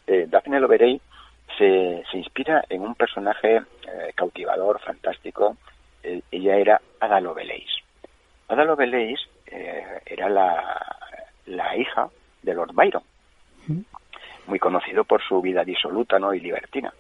eh, 0.06 0.28
Daphne 0.30 0.60
Loverey 0.60 1.02
se, 1.58 2.04
se, 2.10 2.18
inspira 2.20 2.64
en 2.70 2.84
un 2.84 2.94
personaje 2.94 3.58
eh, 3.58 4.12
cautivador, 4.14 4.80
fantástico. 4.80 5.58
ella 6.04 6.56
era 6.56 6.82
Ada 7.00 7.20
Lovelace. 7.20 7.82
Ada 8.48 8.64
Lovelace 8.64 9.26
era 10.06 10.30
la, 10.30 10.86
la, 11.48 11.76
hija 11.76 12.08
de 12.44 12.54
Lord 12.54 12.74
Byron, 12.74 13.04
muy 14.46 14.60
conocido 14.60 15.04
por 15.04 15.22
su 15.24 15.42
vida 15.42 15.66
disoluta 15.66 16.20
¿no? 16.20 16.34
y 16.34 16.40
libertina. 16.40 16.94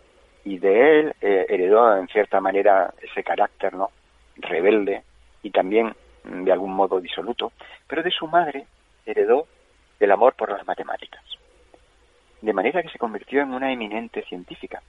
Y 0.44 0.58
de 0.58 1.00
él 1.00 1.16
heredó 1.22 1.98
en 1.98 2.08
cierta 2.08 2.42
manera 2.42 2.94
ese 3.02 3.24
carácter 3.24 3.74
no 3.76 3.92
rebelde 4.38 5.04
y 5.44 5.52
también 5.52 5.94
de 6.24 6.52
algún 6.52 6.74
modo 6.74 7.00
disoluto, 7.00 7.52
pero 7.88 8.04
de 8.04 8.12
su 8.12 8.28
madre 8.28 8.66
heredó 9.06 9.48
el 10.00 10.12
amor 10.12 10.34
por 10.34 10.52
las 10.52 10.66
matemáticas. 10.66 11.24
De 12.42 12.54
manera 12.54 12.82
que 12.82 12.90
se 12.90 12.98
convirtió 12.98 13.42
en 13.42 13.54
una 13.54 13.72
eminente 13.72 14.24
científica. 14.24 14.82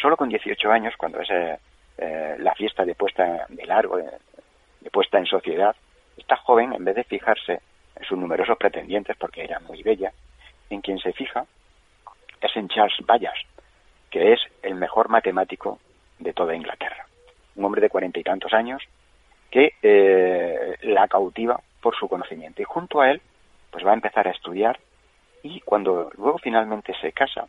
Solo 0.00 0.16
con 0.16 0.28
18 0.28 0.70
años, 0.70 0.94
cuando 0.96 1.20
es 1.20 1.28
eh, 1.30 2.36
la 2.38 2.54
fiesta 2.54 2.84
de 2.84 2.94
puesta 2.94 3.46
de 3.48 3.66
largo, 3.66 3.96
de, 3.96 4.10
puesta 4.92 5.18
en 5.18 5.26
sociedad, 5.26 5.74
esta 6.16 6.36
joven, 6.36 6.72
en 6.72 6.84
vez 6.84 6.94
de 6.94 7.04
fijarse 7.04 7.60
en 7.96 8.04
sus 8.04 8.18
numerosos 8.18 8.56
pretendientes, 8.58 9.16
porque 9.16 9.42
era 9.42 9.58
muy 9.60 9.82
bella, 9.82 10.12
en 10.70 10.80
quien 10.80 10.98
se 10.98 11.12
fija 11.12 11.46
es 12.40 12.56
en 12.56 12.68
Charles 12.68 12.94
Bayas, 13.06 13.34
que 14.10 14.32
es 14.32 14.40
el 14.62 14.74
mejor 14.74 15.08
matemático 15.08 15.78
de 16.18 16.32
toda 16.32 16.54
Inglaterra. 16.54 17.06
Un 17.56 17.64
hombre 17.64 17.80
de 17.80 17.88
cuarenta 17.88 18.20
y 18.20 18.22
tantos 18.22 18.52
años, 18.52 18.82
que 19.54 19.74
eh, 19.82 20.76
la 20.82 21.06
cautiva 21.06 21.60
por 21.80 21.94
su 21.94 22.08
conocimiento. 22.08 22.60
Y 22.60 22.64
junto 22.64 23.00
a 23.00 23.12
él, 23.12 23.22
pues 23.70 23.86
va 23.86 23.92
a 23.92 23.94
empezar 23.94 24.26
a 24.26 24.32
estudiar 24.32 24.80
y 25.44 25.60
cuando 25.60 26.10
luego 26.16 26.38
finalmente 26.38 26.92
se 27.00 27.12
casa, 27.12 27.46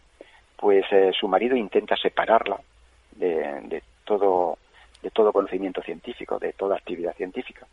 pues 0.55 0.85
eh, 0.91 1.11
su 1.19 1.27
marido 1.27 1.55
intenta 1.55 1.95
separarla 1.97 2.59
de, 3.13 3.81
todo 4.03 4.59
de 5.01 5.09
todo 5.09 5.33
conocimiento 5.33 5.81
científico, 5.81 6.37
de 6.37 6.53
toda 6.53 6.75
actividad 6.75 7.15
científica. 7.15 7.65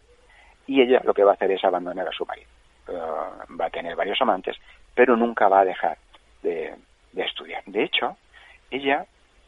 Y 0.66 0.80
ella 0.80 1.02
lo 1.04 1.12
que 1.12 1.24
va 1.24 1.32
a 1.32 1.34
hacer 1.34 1.50
es 1.50 1.62
abandonar 1.62 2.08
a 2.08 2.12
su 2.12 2.24
marido. 2.24 2.48
Eh, 2.88 3.54
va 3.60 3.66
a 3.66 3.70
tener 3.70 3.94
varios 3.94 4.22
amantes, 4.22 4.56
pero 4.94 5.14
nunca 5.14 5.48
va 5.48 5.60
a 5.60 5.66
dejar 5.66 5.98
de, 6.42 6.74
estudiar. 7.16 7.62
De 7.66 7.84
hecho, 7.84 8.16
ella 8.70 9.04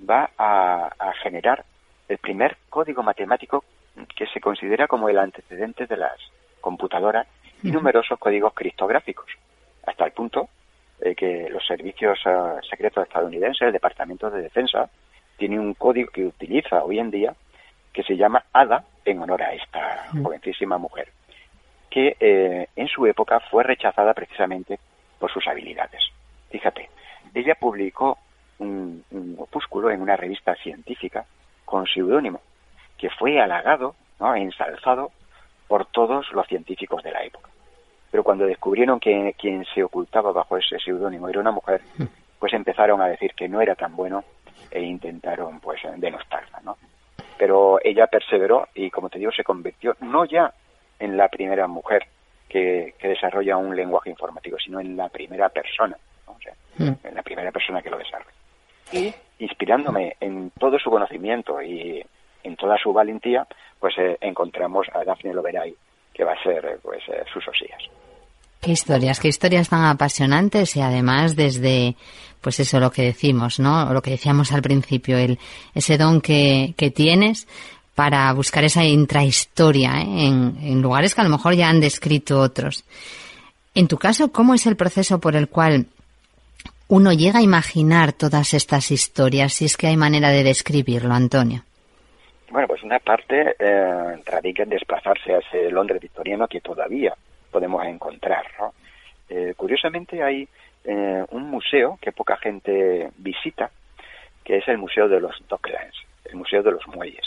va 0.07 0.29
a 0.37 1.12
generar 1.23 1.64
el 2.07 2.19
primer 2.19 2.59
código 2.69 3.03
matemático 3.03 3.64
que 4.17 4.27
se 4.27 4.41
considera 4.41 4.87
como 4.87 5.09
el 5.09 5.19
antecedente 5.19 5.87
de 5.87 5.97
las 5.97 6.19
computadoras 6.61 7.27
y 7.63 7.71
numerosos 7.71 8.19
códigos 8.19 8.53
criptográficos, 8.55 9.27
hasta 9.87 10.05
el 10.05 10.13
punto 10.13 10.49
que 11.13 11.49
los 11.51 11.67
servicios 11.67 12.19
eh, 12.25 12.31
secretos 12.69 13.07
estadounidenses, 13.07 13.63
el 13.63 13.73
Departamento 13.73 14.31
de 14.31 14.43
Defensa, 14.43 14.89
tiene 15.37 15.59
un 15.59 15.75
código 15.75 16.11
que 16.11 16.25
utiliza 16.25 16.83
hoy 16.83 16.99
en 16.99 17.11
día 17.11 17.35
que 17.93 18.03
se 18.03 18.17
llama 18.17 18.45
ADA 18.53 18.85
en 19.05 19.21
honor 19.21 19.43
a 19.43 19.53
esta 19.53 20.07
jovencísima 20.23 20.79
mujer, 20.79 21.09
que 21.91 22.17
eh, 22.19 22.69
en 22.75 22.89
su 22.89 23.07
época 23.07 23.41
fue 23.51 23.63
rechazada 23.65 24.15
precisamente 24.15 24.79
por 25.19 25.31
sus 25.31 25.47
habilidades. 25.47 26.03
Fíjate, 26.51 26.89
ella 27.35 27.55
publicó 27.55 28.19
un, 28.59 29.05
un 29.11 29.37
opúsculo 29.39 29.91
en 29.91 30.01
una 30.01 30.17
revista 30.17 30.55
científica 30.57 31.25
con 31.65 31.87
seudónimo 31.87 32.41
que 32.99 33.11
fue 33.11 33.41
halagado, 33.41 33.95
¿no? 34.21 34.35
ensalzado 34.35 35.11
por 35.69 35.87
todos 35.87 36.31
los 36.33 36.47
científicos 36.47 37.03
de 37.03 37.13
la 37.13 37.25
época. 37.25 37.51
Pero 38.11 38.23
cuando 38.23 38.47
descubrieron 38.47 39.01
que 39.01 39.35
quien 39.39 39.65
se 39.75 39.83
ocultaba 39.83 40.33
bajo 40.33 40.57
ese 40.57 40.79
seudónimo 40.79 41.29
era 41.29 41.41
una 41.41 41.51
mujer, 41.51 41.81
pues 42.39 42.53
empezaron 42.53 43.01
a 43.01 43.09
decir 43.09 43.33
que 43.35 43.49
no 43.49 43.61
era 43.61 43.75
tan 43.75 43.97
bueno 43.97 44.25
e 44.71 44.83
intentaron 44.83 45.61
pues 45.61 45.81
denostarla, 45.97 46.61
¿no? 46.63 46.77
Pero 47.39 47.79
ella 47.83 48.07
perseveró 48.07 48.69
y 48.75 48.91
como 48.91 49.09
te 49.09 49.19
digo 49.19 49.33
se 49.33 49.43
convirtió 49.43 49.97
no 50.01 50.25
ya 50.25 50.53
en 50.99 51.17
la 51.17 51.29
primera 51.29 51.67
mujer 51.67 52.07
que, 52.49 52.95
desarrolla 53.03 53.57
un 53.57 53.75
lenguaje 53.75 54.11
informático, 54.11 54.57
sino 54.59 54.81
en 54.81 54.97
la 54.97 55.09
primera 55.09 55.49
persona, 55.49 55.97
o 56.27 56.37
sea, 56.41 56.55
mm. 56.79 57.07
en 57.07 57.15
la 57.15 57.23
primera 57.23 57.51
persona 57.51 57.83
que 57.83 57.91
lo 57.91 57.99
desarrolla. 57.99 58.31
Y 58.93 59.13
inspirándome 59.39 60.17
en 60.21 60.51
todo 60.51 60.79
su 60.79 60.91
conocimiento 60.91 61.61
y 61.61 62.05
en 62.45 62.57
toda 62.57 62.77
su 62.79 62.93
valentía, 62.93 63.47
pues 63.81 63.95
eh, 63.99 64.17
encontramos 64.21 64.87
a 64.95 65.05
Daphne 65.05 65.35
Loveray, 65.35 65.75
que 66.13 66.25
va 66.25 66.33
a 66.33 66.43
ser 66.43 66.65
eh, 66.65 66.79
pues 66.83 67.03
eh, 67.09 67.25
sus 67.33 67.47
osías. 67.49 67.83
Qué 68.61 68.73
historias, 68.73 69.21
qué 69.21 69.29
historias 69.29 69.69
tan 69.69 69.85
apasionantes 69.85 70.77
y 70.77 70.81
además 70.81 71.37
desde, 71.37 71.97
pues 72.41 72.61
eso 72.61 72.81
lo 72.81 72.91
que 72.91 73.03
decimos, 73.03 73.61
¿no? 73.61 73.93
Lo 73.93 74.01
que 74.01 74.13
decíamos 74.13 74.53
al 74.53 74.63
principio, 74.63 75.19
el, 75.19 75.39
ese 75.75 75.99
don 75.99 76.21
que, 76.21 76.73
que 76.77 76.91
tienes 76.91 77.47
para 77.95 78.33
buscar 78.33 78.65
esa 78.65 78.83
intrahistoria 78.85 80.01
en, 80.01 80.57
en 80.63 80.81
lugares 80.81 81.15
que 81.15 81.21
a 81.21 81.25
lo 81.25 81.31
mejor 81.31 81.55
ya 81.55 81.69
han 81.69 81.81
descrito 81.81 82.41
otros. 82.41 82.85
En 83.75 83.87
tu 83.87 83.99
caso, 83.99 84.33
¿cómo 84.33 84.55
es 84.55 84.67
el 84.67 84.77
proceso 84.77 85.19
por 85.21 85.37
el 85.37 85.49
cual 85.49 85.87
uno 86.89 87.13
llega 87.13 87.41
a 87.41 87.43
imaginar 87.43 88.13
todas 88.13 88.55
estas 88.55 88.91
historias, 88.91 89.53
si 89.53 89.65
es 89.65 89.77
que 89.77 89.89
hay 89.89 89.97
manera 89.97 90.31
de 90.31 90.43
describirlo, 90.43 91.13
Antonio? 91.13 91.65
Bueno, 92.54 92.68
pues 92.68 92.84
una 92.84 93.00
parte 93.00 93.56
eh, 93.58 94.23
radica 94.25 94.62
en 94.62 94.68
desplazarse 94.68 95.34
a 95.34 95.38
ese 95.38 95.73
Londres 95.73 96.00
victoriano 96.00 96.46
que 96.46 96.61
todavía 96.61 97.12
podemos 97.50 97.84
encontrar. 97.84 98.46
Eh, 99.28 99.54
curiosamente 99.56 100.23
hay 100.23 100.49
eh, 100.84 101.25
un 101.32 101.50
museo 101.50 101.99
que 102.00 102.12
poca 102.12 102.37
gente 102.37 103.11
visita, 103.16 103.73
que 104.44 104.58
es 104.58 104.68
el 104.68 104.78
Museo 104.78 105.08
de 105.08 105.18
los 105.18 105.34
Docklands, 105.49 105.96
el 106.26 106.37
Museo 106.37 106.62
de 106.62 106.70
los 106.70 106.87
Muelles. 106.87 107.26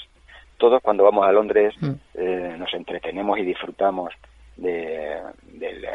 Todos 0.55 0.81
cuando 0.81 1.03
vamos 1.03 1.27
a 1.27 1.33
Londres 1.33 1.75
mm. 1.81 1.91
eh, 2.13 2.55
nos 2.57 2.73
entretenemos 2.73 3.37
y 3.37 3.43
disfrutamos 3.43 4.13
de, 4.55 5.19
del 5.43 5.85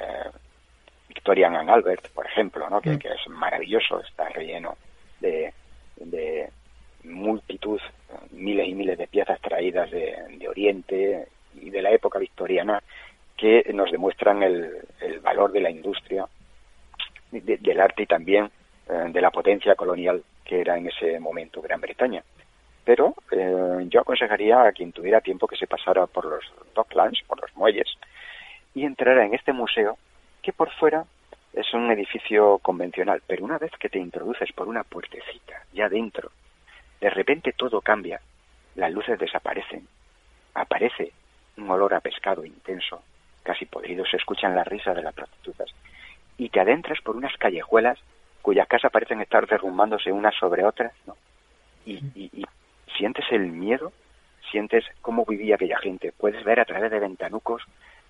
Victorian 1.09 1.57
and 1.57 1.71
Albert, 1.71 2.11
por 2.11 2.27
ejemplo, 2.27 2.69
¿no? 2.69 2.83
que, 2.83 2.91
mm. 2.91 2.99
que, 2.99 3.09
es 3.09 3.29
maravilloso, 3.31 3.99
está 4.03 4.29
relleno 4.29 4.77
de, 5.21 5.55
de 5.97 6.51
multitud, 7.05 7.81
miles 8.31 8.69
y 8.69 8.75
miles 8.75 8.99
de 8.99 9.07
piezas 9.07 9.41
traídas 9.41 9.91
de, 9.91 10.49
Oriente 10.49 11.29
y 11.55 11.71
de 11.71 11.83
la 11.83 11.91
época 11.91 12.19
victoriana 12.19 12.83
que 13.37 13.65
nos 13.73 13.91
demuestran 13.91 14.43
el, 14.43 14.71
valor 15.23 15.53
de 15.53 15.61
la 15.61 15.71
industria, 15.71 16.27
del 17.31 17.81
arte 17.81 18.03
y 18.03 18.07
también 18.07 18.51
eh, 18.89 19.11
de 19.11 19.21
la 19.21 19.31
potencia 19.31 19.75
colonial 19.75 20.23
que 20.45 20.61
era 20.61 20.77
en 20.77 20.89
ese 20.89 21.19
momento 21.19 21.63
Gran 21.63 21.81
Bretaña. 21.81 22.23
Pero 22.85 23.15
eh, 23.31 23.87
yo 23.89 24.01
aconsejaría 24.01 24.63
a 24.63 24.73
quien 24.73 24.93
tuviera 24.93 25.21
tiempo 25.21 25.47
que 25.47 25.57
se 25.57 25.67
pasara 25.67 26.07
por 26.07 26.27
los 26.27 26.45
docklands, 26.75 27.23
por 27.27 27.41
los 27.41 27.57
muelles, 27.57 27.89
y 28.75 28.85
entrara 28.85 29.25
en 29.25 29.35
este 29.35 29.53
museo 29.53 29.97
que 30.43 30.53
por 30.53 30.71
fuera 30.73 31.05
es 31.53 31.73
un 31.75 31.91
edificio 31.91 32.59
convencional, 32.59 33.23
pero 33.27 33.45
una 33.45 33.59
vez 33.59 33.71
que 33.79 33.89
te 33.89 33.99
introduces 33.99 34.53
por 34.53 34.69
una 34.69 34.85
puertecita 34.85 35.65
ya 35.73 35.89
dentro, 35.89 36.31
de 37.03 37.11
repente 37.11 37.53
todo 37.53 37.81
cambia, 37.81 38.21
las 38.77 38.93
luces 38.93 39.19
desaparecen, 39.19 39.89
aparece 40.55 41.11
un 41.57 41.69
olor 41.69 41.95
a 41.95 42.01
pescado 42.01 42.45
intenso, 42.45 43.03
casi 43.43 43.67
podrido, 43.67 44.07
se 44.07 44.19
escuchan 44.19 44.55
las 44.55 44.69
risas 44.69 44.95
de 44.95 45.03
las 45.03 45.13
prostitutas, 45.13 45.69
y 46.39 46.49
te 46.49 46.61
adentras 46.61 47.01
por 47.01 47.17
unas 47.17 47.37
callejuelas 47.39 47.99
cuyas 48.41 48.69
casas 48.69 48.93
parecen 48.93 49.21
estar 49.21 49.49
derrumbándose 49.49 50.13
unas 50.13 50.37
sobre 50.37 50.65
otras, 50.65 50.93
¿no? 51.05 51.17
y, 51.85 51.97
y 52.15 52.47
sientes 52.97 53.25
el 53.33 53.49
miedo, 53.49 53.93
sientes 54.53 54.85
cómo 55.01 55.25
vivía 55.25 55.57
aquella 55.57 55.79
gente, 55.79 56.13
puedes 56.13 56.45
ver 56.45 56.61
a 56.61 56.65
través 56.65 56.93
de 56.93 57.01
ventanucos 57.01 57.65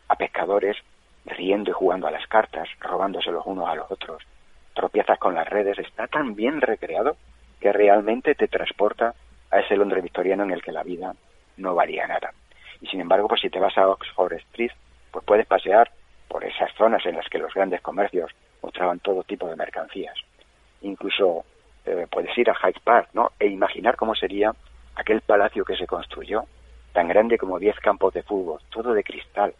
a 0.08 0.16
pescadores 0.16 0.76
riendo 1.24 1.70
y 1.70 1.74
jugando 1.74 2.08
a 2.08 2.10
las 2.10 2.26
cartas, 2.26 2.68
robándose 2.78 3.30
los 3.30 3.46
unos 3.46 3.70
a 3.70 3.74
los 3.74 3.90
otros, 3.90 4.22
tropiezas 4.74 5.18
con 5.18 5.34
las 5.34 5.48
redes, 5.48 5.78
está 5.78 6.08
tan 6.08 6.34
bien 6.34 6.60
recreado 6.60 7.16
que 7.62 7.72
realmente 7.72 8.34
te 8.34 8.48
transporta 8.48 9.14
a 9.50 9.60
ese 9.60 9.76
Londres 9.76 10.02
victoriano 10.02 10.42
en 10.42 10.50
el 10.50 10.62
que 10.62 10.72
la 10.72 10.82
vida 10.82 11.14
no 11.56 11.76
valía 11.76 12.08
nada. 12.08 12.32
Y 12.80 12.88
sin 12.88 13.00
embargo, 13.00 13.28
pues 13.28 13.40
si 13.40 13.50
te 13.50 13.60
vas 13.60 13.78
a 13.78 13.88
Oxford 13.88 14.32
Street, 14.32 14.72
pues 15.12 15.24
puedes 15.24 15.46
pasear 15.46 15.92
por 16.26 16.44
esas 16.44 16.74
zonas 16.74 17.06
en 17.06 17.14
las 17.14 17.28
que 17.28 17.38
los 17.38 17.54
grandes 17.54 17.80
comercios 17.80 18.32
mostraban 18.62 18.98
todo 18.98 19.22
tipo 19.22 19.48
de 19.48 19.54
mercancías. 19.54 20.14
Incluso 20.80 21.44
eh, 21.86 22.08
puedes 22.10 22.36
ir 22.36 22.50
a 22.50 22.54
Hyde 22.54 22.80
Park, 22.82 23.10
¿no? 23.12 23.30
E 23.38 23.46
imaginar 23.46 23.94
cómo 23.94 24.16
sería 24.16 24.52
aquel 24.96 25.20
palacio 25.20 25.64
que 25.64 25.76
se 25.76 25.86
construyó, 25.86 26.44
tan 26.92 27.06
grande 27.06 27.38
como 27.38 27.60
diez 27.60 27.76
campos 27.76 28.12
de 28.12 28.24
fútbol, 28.24 28.60
todo 28.70 28.92
de 28.92 29.04
cristal, 29.04 29.54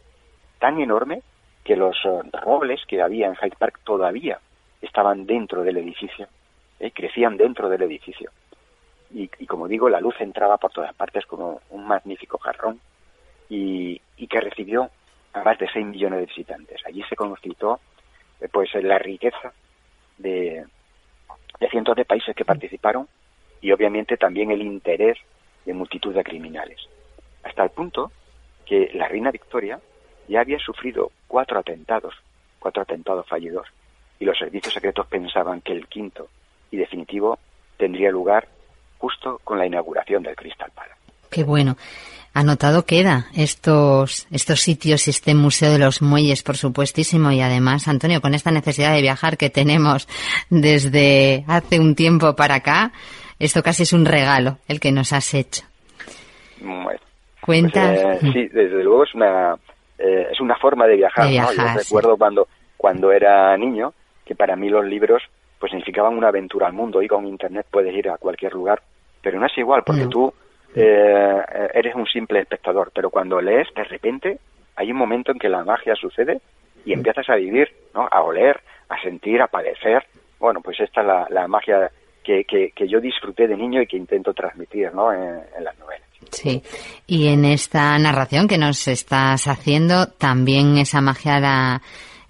tan 0.59 0.81
enorme 0.81 1.21
que 1.63 1.77
los 1.77 1.95
eh, 2.03 2.19
robles 2.33 2.81
que 2.85 3.01
había 3.01 3.27
en 3.27 3.35
Hyde 3.35 3.55
Park 3.57 3.79
todavía 3.85 4.39
estaban 4.81 5.25
dentro 5.25 5.63
del 5.63 5.77
edificio, 5.77 6.27
¿eh? 6.83 6.91
crecían 6.91 7.37
dentro 7.37 7.69
del 7.69 7.83
edificio. 7.83 8.31
Y, 9.15 9.27
como 9.45 9.67
digo, 9.67 9.89
la 9.89 9.99
luz 9.99 10.15
entraba 10.19 10.57
por 10.57 10.71
todas 10.71 10.93
partes 10.95 11.25
como 11.27 11.61
un 11.69 11.85
magnífico 11.85 12.39
jarrón 12.39 12.79
y, 13.47 14.01
que 14.27 14.41
recibió 14.41 14.89
a 15.33 15.43
más 15.43 15.59
de 15.59 15.69
6 15.71 15.85
millones 15.85 16.19
de 16.21 16.25
visitantes. 16.25 16.81
Allí 16.87 17.03
se 17.07 17.15
concitó 17.15 17.79
eh, 18.41 18.47
pues 18.51 18.73
la 18.73 18.97
riqueza 18.97 19.53
de, 20.17 20.65
de 21.59 21.69
cientos 21.69 21.95
de 21.95 22.05
países 22.05 22.35
que 22.35 22.45
participaron 22.45 23.07
y 23.61 23.71
obviamente 23.71 24.17
también 24.17 24.49
el 24.49 24.63
interés 24.63 25.19
de 25.65 25.73
multitud 25.73 26.15
de 26.15 26.23
criminales. 26.23 26.79
Hasta 27.43 27.63
el 27.63 27.69
punto 27.69 28.11
que 28.65 28.89
la 28.95 29.07
reina 29.07 29.29
Victoria 29.29 29.79
ya 30.27 30.41
había 30.41 30.57
sufrido 30.57 31.11
cuatro 31.27 31.59
atentados, 31.59 32.15
cuatro 32.57 32.81
atentados 32.81 33.27
fallidos, 33.27 33.67
y 34.19 34.25
los 34.25 34.37
servicios 34.39 34.73
secretos 34.73 35.05
pensaban 35.05 35.61
que 35.61 35.73
el 35.73 35.87
quinto 35.87 36.29
y 36.73 36.77
definitivo 36.77 37.37
tendría 37.77 38.09
lugar 38.09 38.47
justo 38.97 39.39
con 39.43 39.59
la 39.59 39.67
inauguración 39.67 40.23
del 40.23 40.35
Crystal 40.35 40.71
Palace. 40.73 40.99
Qué 41.29 41.43
bueno. 41.43 41.77
Anotado 42.33 42.83
queda 42.83 43.27
estos, 43.35 44.27
estos 44.31 44.59
sitios 44.61 45.07
y 45.07 45.11
este 45.11 45.35
Museo 45.35 45.71
de 45.71 45.77
los 45.77 46.01
Muelles, 46.01 46.41
por 46.41 46.57
supuestísimo. 46.57 47.31
Y 47.31 47.41
además, 47.41 47.87
Antonio, 47.87 48.21
con 48.21 48.33
esta 48.33 48.49
necesidad 48.49 48.93
de 48.93 49.01
viajar 49.01 49.37
que 49.37 49.51
tenemos 49.51 50.07
desde 50.49 51.43
hace 51.47 51.79
un 51.79 51.93
tiempo 51.93 52.35
para 52.35 52.55
acá, 52.55 52.91
esto 53.37 53.61
casi 53.61 53.83
es 53.83 53.93
un 53.93 54.05
regalo 54.05 54.57
el 54.67 54.79
que 54.79 54.91
nos 54.91 55.13
has 55.13 55.31
hecho. 55.35 55.63
Bueno, 56.59 56.99
Cuenta. 57.39 57.93
Pues, 57.93 58.23
eh, 58.23 58.31
sí, 58.33 58.47
desde 58.47 58.83
luego 58.83 59.03
es 59.03 59.13
una, 59.13 59.53
eh, 59.99 60.27
es 60.31 60.39
una 60.41 60.55
forma 60.55 60.87
de 60.87 60.95
viajar. 60.95 61.29
Yo 61.29 61.45
recuerdo 61.75 62.17
cuando, 62.17 62.47
cuando 62.77 63.11
era 63.11 63.55
niño 63.57 63.93
que 64.25 64.33
para 64.33 64.55
mí 64.55 64.69
los 64.69 64.85
libros 64.85 65.21
pues 65.63 65.71
significaban 65.71 66.17
una 66.17 66.27
aventura 66.27 66.67
al 66.67 66.73
mundo. 66.73 67.01
Y 67.01 67.07
con 67.07 67.25
Internet 67.25 67.67
puedes 67.71 67.95
ir 67.95 68.09
a 68.09 68.17
cualquier 68.17 68.51
lugar, 68.51 68.81
pero 69.21 69.39
no 69.39 69.45
es 69.45 69.57
igual 69.57 69.81
porque 69.85 70.07
tú 70.07 70.33
eh, 70.75 71.41
eres 71.73 71.95
un 71.95 72.05
simple 72.05 72.41
espectador. 72.41 72.91
Pero 72.93 73.09
cuando 73.09 73.39
lees, 73.39 73.69
de 73.73 73.85
repente 73.85 74.39
hay 74.75 74.91
un 74.91 74.97
momento 74.97 75.31
en 75.31 75.39
que 75.39 75.47
la 75.47 75.63
magia 75.63 75.95
sucede 75.95 76.41
y 76.83 76.91
empiezas 76.91 77.29
a 77.29 77.35
vivir, 77.35 77.69
¿no? 77.93 78.05
A 78.11 78.23
oler, 78.23 78.59
a 78.89 79.01
sentir, 79.01 79.41
a 79.41 79.47
padecer. 79.47 80.05
Bueno, 80.37 80.59
pues 80.59 80.81
esta 80.81 80.99
es 80.99 81.07
la, 81.07 81.27
la 81.29 81.47
magia 81.47 81.89
que, 82.21 82.43
que, 82.43 82.87
yo 82.89 82.99
disfruté 82.99 83.47
de 83.47 83.55
niño 83.55 83.81
y 83.81 83.87
que 83.87 83.95
intento 83.95 84.33
transmitir 84.33 84.93
¿no? 84.93 85.13
en, 85.13 85.43
las 85.63 85.79
novelas. 85.79 86.09
Sí, 86.29 86.61
y 87.07 87.29
en 87.29 87.45
esta 87.45 87.97
narración 87.99 88.49
que 88.49 88.57
nos 88.57 88.85
estás 88.89 89.47
haciendo, 89.47 90.07
también 90.07 90.77
esa 90.77 90.99
magia 90.99 91.39
la, 91.39 91.81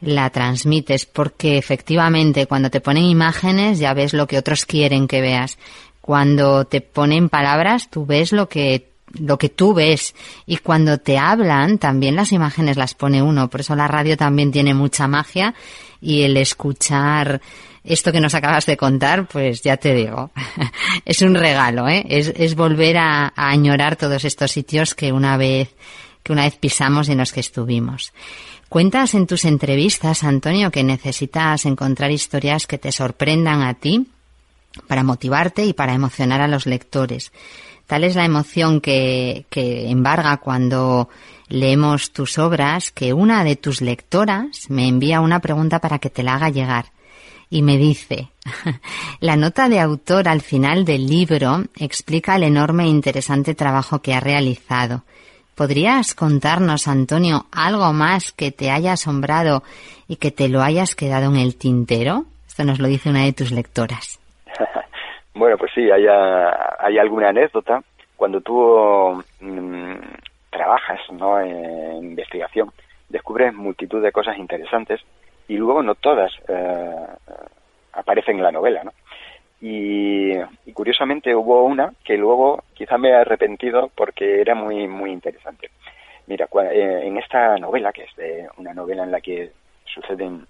la 0.03 0.29
transmites, 0.29 1.05
porque 1.05 1.57
efectivamente 1.57 2.45
cuando 2.45 2.69
te 2.69 2.81
ponen 2.81 3.03
imágenes 3.03 3.79
ya 3.79 3.93
ves 3.93 4.13
lo 4.13 4.27
que 4.27 4.37
otros 4.37 4.65
quieren 4.65 5.07
que 5.07 5.21
veas. 5.21 5.57
Cuando 6.01 6.65
te 6.65 6.81
ponen 6.81 7.29
palabras, 7.29 7.89
tú 7.89 8.05
ves 8.05 8.31
lo 8.31 8.49
que 8.49 8.91
lo 9.13 9.37
que 9.37 9.49
tú 9.49 9.75
ves 9.75 10.15
y 10.47 10.57
cuando 10.57 10.97
te 10.97 11.19
hablan 11.19 11.77
también 11.77 12.15
las 12.15 12.31
imágenes 12.31 12.77
las 12.77 12.95
pone 12.95 13.21
uno 13.21 13.47
por 13.47 13.59
eso 13.59 13.75
la 13.75 13.87
radio 13.87 14.17
también 14.17 14.51
tiene 14.51 14.73
mucha 14.73 15.07
magia 15.07 15.53
y 16.01 16.23
el 16.23 16.35
escuchar 16.35 17.39
esto 17.83 18.11
que 18.11 18.21
nos 18.21 18.33
acabas 18.33 18.65
de 18.65 18.77
contar, 18.77 19.27
pues 19.27 19.61
ya 19.61 19.77
te 19.77 19.93
digo, 19.93 20.31
es 21.05 21.21
un 21.21 21.35
regalo, 21.35 21.87
¿eh? 21.89 22.05
Es, 22.07 22.55
volver 22.55 22.97
a, 22.97 23.33
añorar 23.35 23.97
todos 23.97 24.23
estos 24.23 24.51
sitios 24.51 24.95
que 24.95 25.11
una 25.11 25.35
vez, 25.37 25.75
que 26.23 26.31
una 26.31 26.43
vez 26.43 26.55
pisamos 26.55 27.09
y 27.09 27.11
en 27.11 27.17
los 27.17 27.33
que 27.33 27.41
estuvimos. 27.41 28.13
Cuentas 28.73 29.13
en 29.13 29.27
tus 29.27 29.45
entrevistas, 29.45 30.23
Antonio, 30.23 30.71
que 30.71 30.83
necesitas 30.83 31.67
encontrar 31.67 32.09
historias 32.09 32.65
que 32.65 32.79
te 32.79 32.91
sorprendan 32.91 33.61
a 33.61 33.75
ti 33.75 34.07
para 34.87 35.03
motivarte 35.03 35.63
y 35.63 35.73
para 35.73 35.93
emocionar 35.93 36.41
a 36.41 36.47
los 36.47 36.65
lectores. 36.65 37.31
Tal 37.85 38.03
es 38.03 38.15
la 38.15 38.25
emoción 38.25 38.81
que, 38.81 39.45
que 39.51 39.91
embarga 39.91 40.37
cuando 40.37 41.07
leemos 41.49 42.13
tus 42.13 42.39
obras 42.39 42.89
que 42.91 43.13
una 43.13 43.43
de 43.43 43.57
tus 43.57 43.79
lectoras 43.79 44.71
me 44.71 44.87
envía 44.87 45.21
una 45.21 45.39
pregunta 45.39 45.77
para 45.77 45.99
que 45.99 46.09
te 46.09 46.23
la 46.23 46.33
haga 46.33 46.49
llegar 46.49 46.85
y 47.51 47.61
me 47.61 47.77
dice, 47.77 48.29
la 49.19 49.35
nota 49.35 49.69
de 49.69 49.81
autor 49.81 50.27
al 50.27 50.41
final 50.41 50.83
del 50.83 51.05
libro 51.05 51.63
explica 51.75 52.37
el 52.37 52.41
enorme 52.41 52.85
e 52.85 52.87
interesante 52.87 53.53
trabajo 53.53 54.01
que 54.01 54.15
ha 54.15 54.19
realizado. 54.19 55.03
¿Podrías 55.55 56.15
contarnos, 56.15 56.87
Antonio, 56.87 57.45
algo 57.51 57.93
más 57.93 58.31
que 58.31 58.51
te 58.51 58.71
haya 58.71 58.93
asombrado 58.93 59.63
y 60.07 60.15
que 60.15 60.31
te 60.31 60.49
lo 60.49 60.61
hayas 60.61 60.95
quedado 60.95 61.31
en 61.31 61.37
el 61.37 61.57
tintero? 61.57 62.25
Esto 62.47 62.63
nos 62.63 62.79
lo 62.79 62.87
dice 62.87 63.09
una 63.09 63.23
de 63.23 63.33
tus 63.33 63.51
lectoras. 63.51 64.19
bueno, 65.35 65.57
pues 65.57 65.71
sí, 65.75 65.89
hay, 65.91 66.05
hay 66.07 66.97
alguna 66.97 67.29
anécdota. 67.29 67.83
Cuando 68.15 68.41
tú 68.41 69.23
mm, 69.41 69.93
trabajas 70.49 70.99
¿no? 71.11 71.39
en 71.39 72.03
investigación, 72.03 72.71
descubres 73.09 73.53
multitud 73.53 74.01
de 74.01 74.11
cosas 74.11 74.37
interesantes 74.37 75.01
y 75.47 75.57
luego 75.57 75.83
no 75.83 75.95
todas 75.95 76.31
eh, 76.47 77.07
aparecen 77.93 78.37
en 78.37 78.43
la 78.43 78.51
novela, 78.51 78.83
¿no? 78.83 78.91
Y, 79.61 80.33
curiosamente 80.73 81.35
hubo 81.35 81.63
una 81.63 81.93
que 82.03 82.17
luego 82.17 82.63
quizá 82.73 82.97
me 82.97 83.09
he 83.09 83.15
arrepentido 83.15 83.89
porque 83.95 84.41
era 84.41 84.55
muy 84.55 84.87
muy 84.87 85.11
interesante. 85.11 85.69
Mira, 86.27 86.47
eh, 86.71 87.01
en 87.03 87.17
esta 87.17 87.57
novela, 87.57 87.91
que 87.91 88.03
es 88.03 88.15
de 88.15 88.47
una 88.57 88.73
novela 88.73 89.03
en 89.03 89.11
la 89.11 89.19
que 89.19 89.51
suceden 89.85 90.47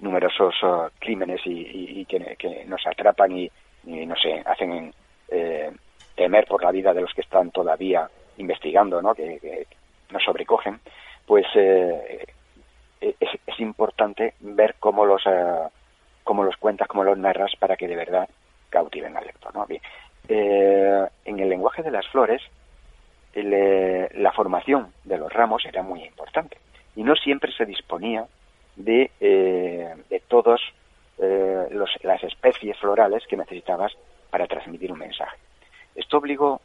numerosos 0.00 0.54
uh, 0.62 0.88
crímenes 0.98 1.40
y, 1.44 2.04
que, 2.04 2.64
nos 2.66 2.86
atrapan 2.86 3.36
y, 3.36 3.50
no 3.84 4.14
sé, 4.14 4.42
hacen 4.46 4.94
eh, 5.28 5.72
temer 6.14 6.46
por 6.46 6.62
la 6.62 6.70
vida 6.70 6.94
de 6.94 7.00
los 7.00 7.12
que 7.12 7.22
están 7.22 7.50
todavía 7.50 8.08
investigando, 8.36 9.02
¿no? 9.02 9.14
Que, 9.14 9.66
nos 10.10 10.22
sobrecogen, 10.22 10.80
pues 11.26 11.44
eh, 11.54 12.24
es, 13.00 13.28
es, 13.46 13.60
importante 13.60 14.32
ver 14.40 14.76
cómo 14.78 15.04
los, 15.04 15.26
uh, 15.26 15.68
cómo 16.24 16.44
los 16.44 16.56
cuentas, 16.56 16.88
cómo 16.88 17.04
los 17.04 17.18
narras 17.18 17.52
para 17.58 17.76
que 17.76 17.86
de 17.86 17.96
verdad 17.96 18.28
cautiven 18.68 19.16
al 19.16 19.26
lector. 19.26 19.54
¿no? 19.54 19.66
Eh, 20.28 21.06
en 21.24 21.40
el 21.40 21.48
lenguaje 21.48 21.82
de 21.82 21.90
las 21.90 22.06
flores, 22.08 22.42
eh, 23.34 24.08
la 24.14 24.32
formación 24.32 24.92
de 25.04 25.18
los 25.18 25.32
ramos 25.32 25.64
era 25.64 25.82
muy 25.82 26.02
importante 26.04 26.58
y 26.96 27.02
no 27.02 27.14
siempre 27.14 27.52
se 27.52 27.64
disponía 27.64 28.26
de, 28.76 29.10
eh, 29.20 29.94
de 30.08 30.20
todas 30.20 30.60
las 31.18 32.22
especies 32.22 32.78
florales 32.78 33.26
que 33.26 33.36
necesitabas 33.36 33.92
para 34.30 34.46
transmitir 34.46 34.92
un 34.92 35.00
mensaje. 35.00 35.36
Esto 35.96 36.18
obligó 36.18 36.60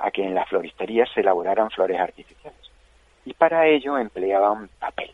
a 0.00 0.10
que 0.10 0.24
en 0.24 0.34
la 0.34 0.46
floristería 0.46 1.04
se 1.12 1.20
elaboraran 1.20 1.70
flores 1.70 2.00
artificiales 2.00 2.70
y 3.26 3.34
para 3.34 3.66
ello 3.66 3.98
empleaban 3.98 4.70
papel, 4.78 5.10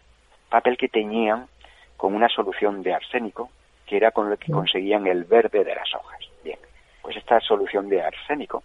papel 0.48 0.76
que 0.76 0.88
teñían 0.88 1.48
con 1.96 2.14
una 2.14 2.28
solución 2.28 2.82
de 2.84 2.94
arsénico 2.94 3.50
que 3.88 3.96
era 3.96 4.10
con 4.10 4.28
lo 4.28 4.36
que 4.36 4.52
conseguían 4.52 5.06
el 5.06 5.24
verde 5.24 5.64
de 5.64 5.74
las 5.74 5.92
hojas. 5.94 6.20
Bien, 6.44 6.58
pues 7.02 7.16
esta 7.16 7.40
solución 7.40 7.88
de 7.88 8.02
arsénico 8.02 8.62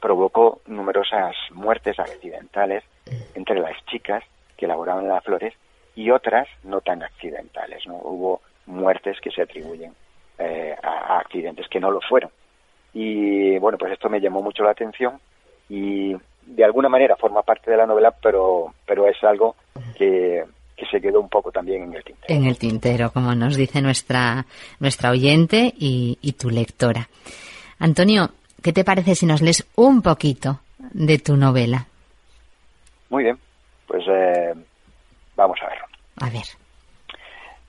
provocó 0.00 0.60
numerosas 0.66 1.34
muertes 1.50 1.98
accidentales 1.98 2.84
entre 3.34 3.60
las 3.60 3.84
chicas 3.86 4.22
que 4.56 4.66
elaboraban 4.66 5.08
las 5.08 5.22
flores 5.24 5.54
y 5.94 6.10
otras 6.10 6.48
no 6.64 6.80
tan 6.80 7.02
accidentales. 7.02 7.86
¿no? 7.86 7.94
Hubo 7.96 8.40
muertes 8.66 9.20
que 9.20 9.30
se 9.30 9.42
atribuyen 9.42 9.94
eh, 10.38 10.76
a, 10.82 11.18
accidentes 11.18 11.68
que 11.68 11.80
no 11.80 11.90
lo 11.90 12.00
fueron. 12.00 12.30
Y 12.94 13.58
bueno, 13.58 13.78
pues 13.78 13.92
esto 13.92 14.08
me 14.08 14.20
llamó 14.20 14.42
mucho 14.42 14.62
la 14.64 14.70
atención 14.70 15.20
y 15.68 16.14
de 16.42 16.64
alguna 16.64 16.88
manera 16.88 17.16
forma 17.16 17.42
parte 17.42 17.70
de 17.70 17.76
la 17.76 17.86
novela, 17.86 18.12
pero, 18.22 18.74
pero 18.86 19.08
es 19.08 19.22
algo 19.24 19.56
que, 19.96 20.44
que 20.76 20.86
se 20.86 21.00
quedó 21.00 21.20
un 21.20 21.28
poco 21.28 21.52
también 21.52 21.82
en 21.84 21.94
el 21.94 22.04
tintero. 22.04 22.34
En 22.34 22.46
el 22.46 22.58
tintero, 22.58 23.12
como 23.12 23.34
nos 23.34 23.56
dice 23.56 23.82
nuestra, 23.82 24.46
nuestra 24.80 25.10
oyente 25.10 25.72
y, 25.78 26.18
y 26.20 26.32
tu 26.32 26.50
lectora. 26.50 27.08
Antonio, 27.78 28.30
¿qué 28.62 28.72
te 28.72 28.84
parece 28.84 29.14
si 29.14 29.26
nos 29.26 29.42
lees 29.42 29.66
un 29.76 30.02
poquito 30.02 30.60
de 30.78 31.18
tu 31.18 31.36
novela? 31.36 31.86
Muy 33.10 33.24
bien, 33.24 33.38
pues 33.86 34.04
eh, 34.08 34.54
vamos 35.36 35.58
a 35.62 35.68
verlo. 35.68 35.86
A 36.20 36.30
ver. 36.30 36.44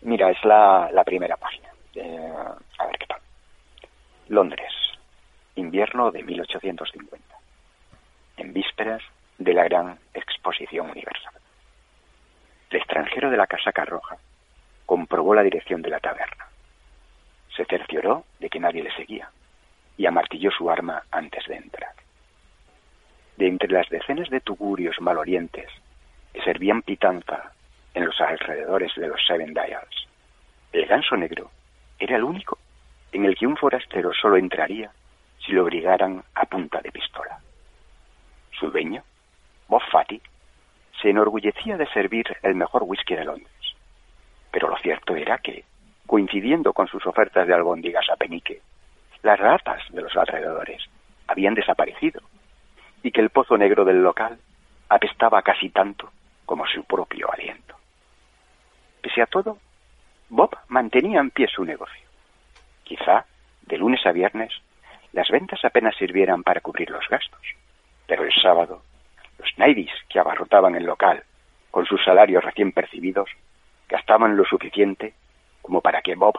Mira, 0.02 0.30
es 0.32 0.38
la, 0.44 0.90
la 0.92 1.04
primera 1.04 1.36
página. 1.38 1.70
Eh, 1.96 2.34
a 2.80 2.86
ver 2.86 2.98
qué 2.98 3.06
tal. 3.08 3.20
Londres, 4.30 4.72
invierno 5.56 6.12
de 6.12 6.24
1850. 6.24 7.26
En 8.38 8.54
vísperas 8.54 9.02
de 9.38 9.54
la 9.54 9.64
gran 9.64 9.98
exposición 10.14 10.90
universal. 10.90 11.34
El 12.74 12.80
extranjero 12.80 13.30
de 13.30 13.38
la 13.38 13.46
casaca 13.46 13.86
roja 13.86 14.18
comprobó 14.88 15.36
la 15.36 15.44
dirección 15.44 15.84
de 15.84 15.92
la 15.92 16.00
taberna. 16.00 16.48
Se 17.56 17.66
cercioró 17.66 18.26
de 18.40 18.50
que 18.50 18.60
nadie 18.60 18.82
le 18.82 18.92
seguía 18.96 19.30
y 19.96 20.08
amartilló 20.08 20.50
su 20.50 20.72
arma 20.72 21.04
antes 21.12 21.46
de 21.46 21.58
entrar. 21.58 21.94
De 23.38 23.48
entre 23.48 23.70
las 23.70 23.88
decenas 23.90 24.28
de 24.32 24.40
tugurios 24.40 25.00
malorientes 25.02 25.70
que 26.34 26.42
servían 26.42 26.82
pitanza 26.82 27.52
en 27.94 28.06
los 28.06 28.20
alrededores 28.20 28.92
de 28.96 29.08
los 29.08 29.24
Seven 29.24 29.54
Dials, 29.54 30.08
el 30.72 30.88
ganso 30.88 31.16
negro 31.16 31.52
era 32.00 32.16
el 32.16 32.24
único 32.24 32.58
en 33.12 33.26
el 33.26 33.36
que 33.36 33.46
un 33.46 33.56
forastero 33.56 34.12
solo 34.20 34.38
entraría 34.38 34.90
si 35.46 35.52
lo 35.52 35.66
obligaran 35.66 36.24
a 36.34 36.46
punta 36.48 36.82
de 36.82 36.92
pistola. 36.92 37.38
Su 38.50 38.72
dueño, 38.72 39.04
Bob 39.68 39.84
se 41.04 41.10
enorgullecía 41.10 41.76
de 41.76 41.86
servir 41.88 42.26
el 42.42 42.56
mejor 42.56 42.84
whisky 42.84 43.14
de 43.14 43.26
Londres. 43.26 43.76
Pero 44.52 44.70
lo 44.70 44.78
cierto 44.78 45.16
era 45.16 45.38
que, 45.38 45.66
coincidiendo 46.08 46.72
con 46.72 46.88
sus 46.88 47.06
ofertas 47.06 47.46
de 47.46 47.54
albóndigas 47.54 48.10
a 48.10 48.16
penique, 48.16 48.62
las 49.22 49.38
ratas 49.38 49.84
de 49.90 50.02
los 50.02 50.16
alrededores 50.16 50.82
habían 51.28 51.56
desaparecido 51.56 52.22
y 53.04 53.12
que 53.12 53.20
el 53.20 53.32
pozo 53.32 53.58
negro 53.58 53.84
del 53.84 54.02
local 54.02 54.40
apestaba 54.88 55.42
casi 55.42 55.70
tanto 55.70 56.10
como 56.46 56.66
su 56.68 56.86
propio 56.86 57.30
aliento. 57.32 57.76
Pese 59.02 59.22
a 59.22 59.26
todo, 59.26 59.58
Bob 60.30 60.56
mantenía 60.70 61.20
en 61.20 61.32
pie 61.32 61.48
su 61.48 61.66
negocio. 61.66 62.08
Quizá, 62.86 63.26
de 63.64 63.78
lunes 63.78 64.06
a 64.06 64.14
viernes, 64.14 64.54
las 65.12 65.30
ventas 65.30 65.64
apenas 65.66 65.96
sirvieran 65.98 66.44
para 66.44 66.62
cubrir 66.62 66.90
los 66.90 67.06
gastos, 67.10 67.42
pero 68.08 68.24
el 68.24 68.32
sábado, 68.42 68.82
los 69.40 69.50
naivis 69.58 69.92
que 70.10 70.20
abarrotaban 70.20 70.76
el 70.76 70.86
local 70.86 71.24
con 71.72 71.86
sus 71.86 72.04
salarios 72.04 72.44
recién 72.44 72.72
percibidos 72.72 73.30
gastaban 73.90 74.38
lo 74.38 74.46
suficiente 74.46 75.14
como 75.62 75.82
para 75.82 76.02
que 76.02 76.16
Bob 76.16 76.36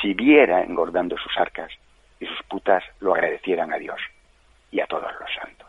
siguiera 0.00 0.62
engordando 0.62 1.16
sus 1.16 1.32
arcas 1.38 1.70
y 2.20 2.26
sus 2.26 2.42
putas 2.48 2.82
lo 3.00 3.14
agradecieran 3.14 3.72
a 3.72 3.78
Dios 3.78 3.98
y 4.70 4.80
a 4.80 4.86
todos 4.86 5.10
los 5.20 5.30
santos. 5.40 5.68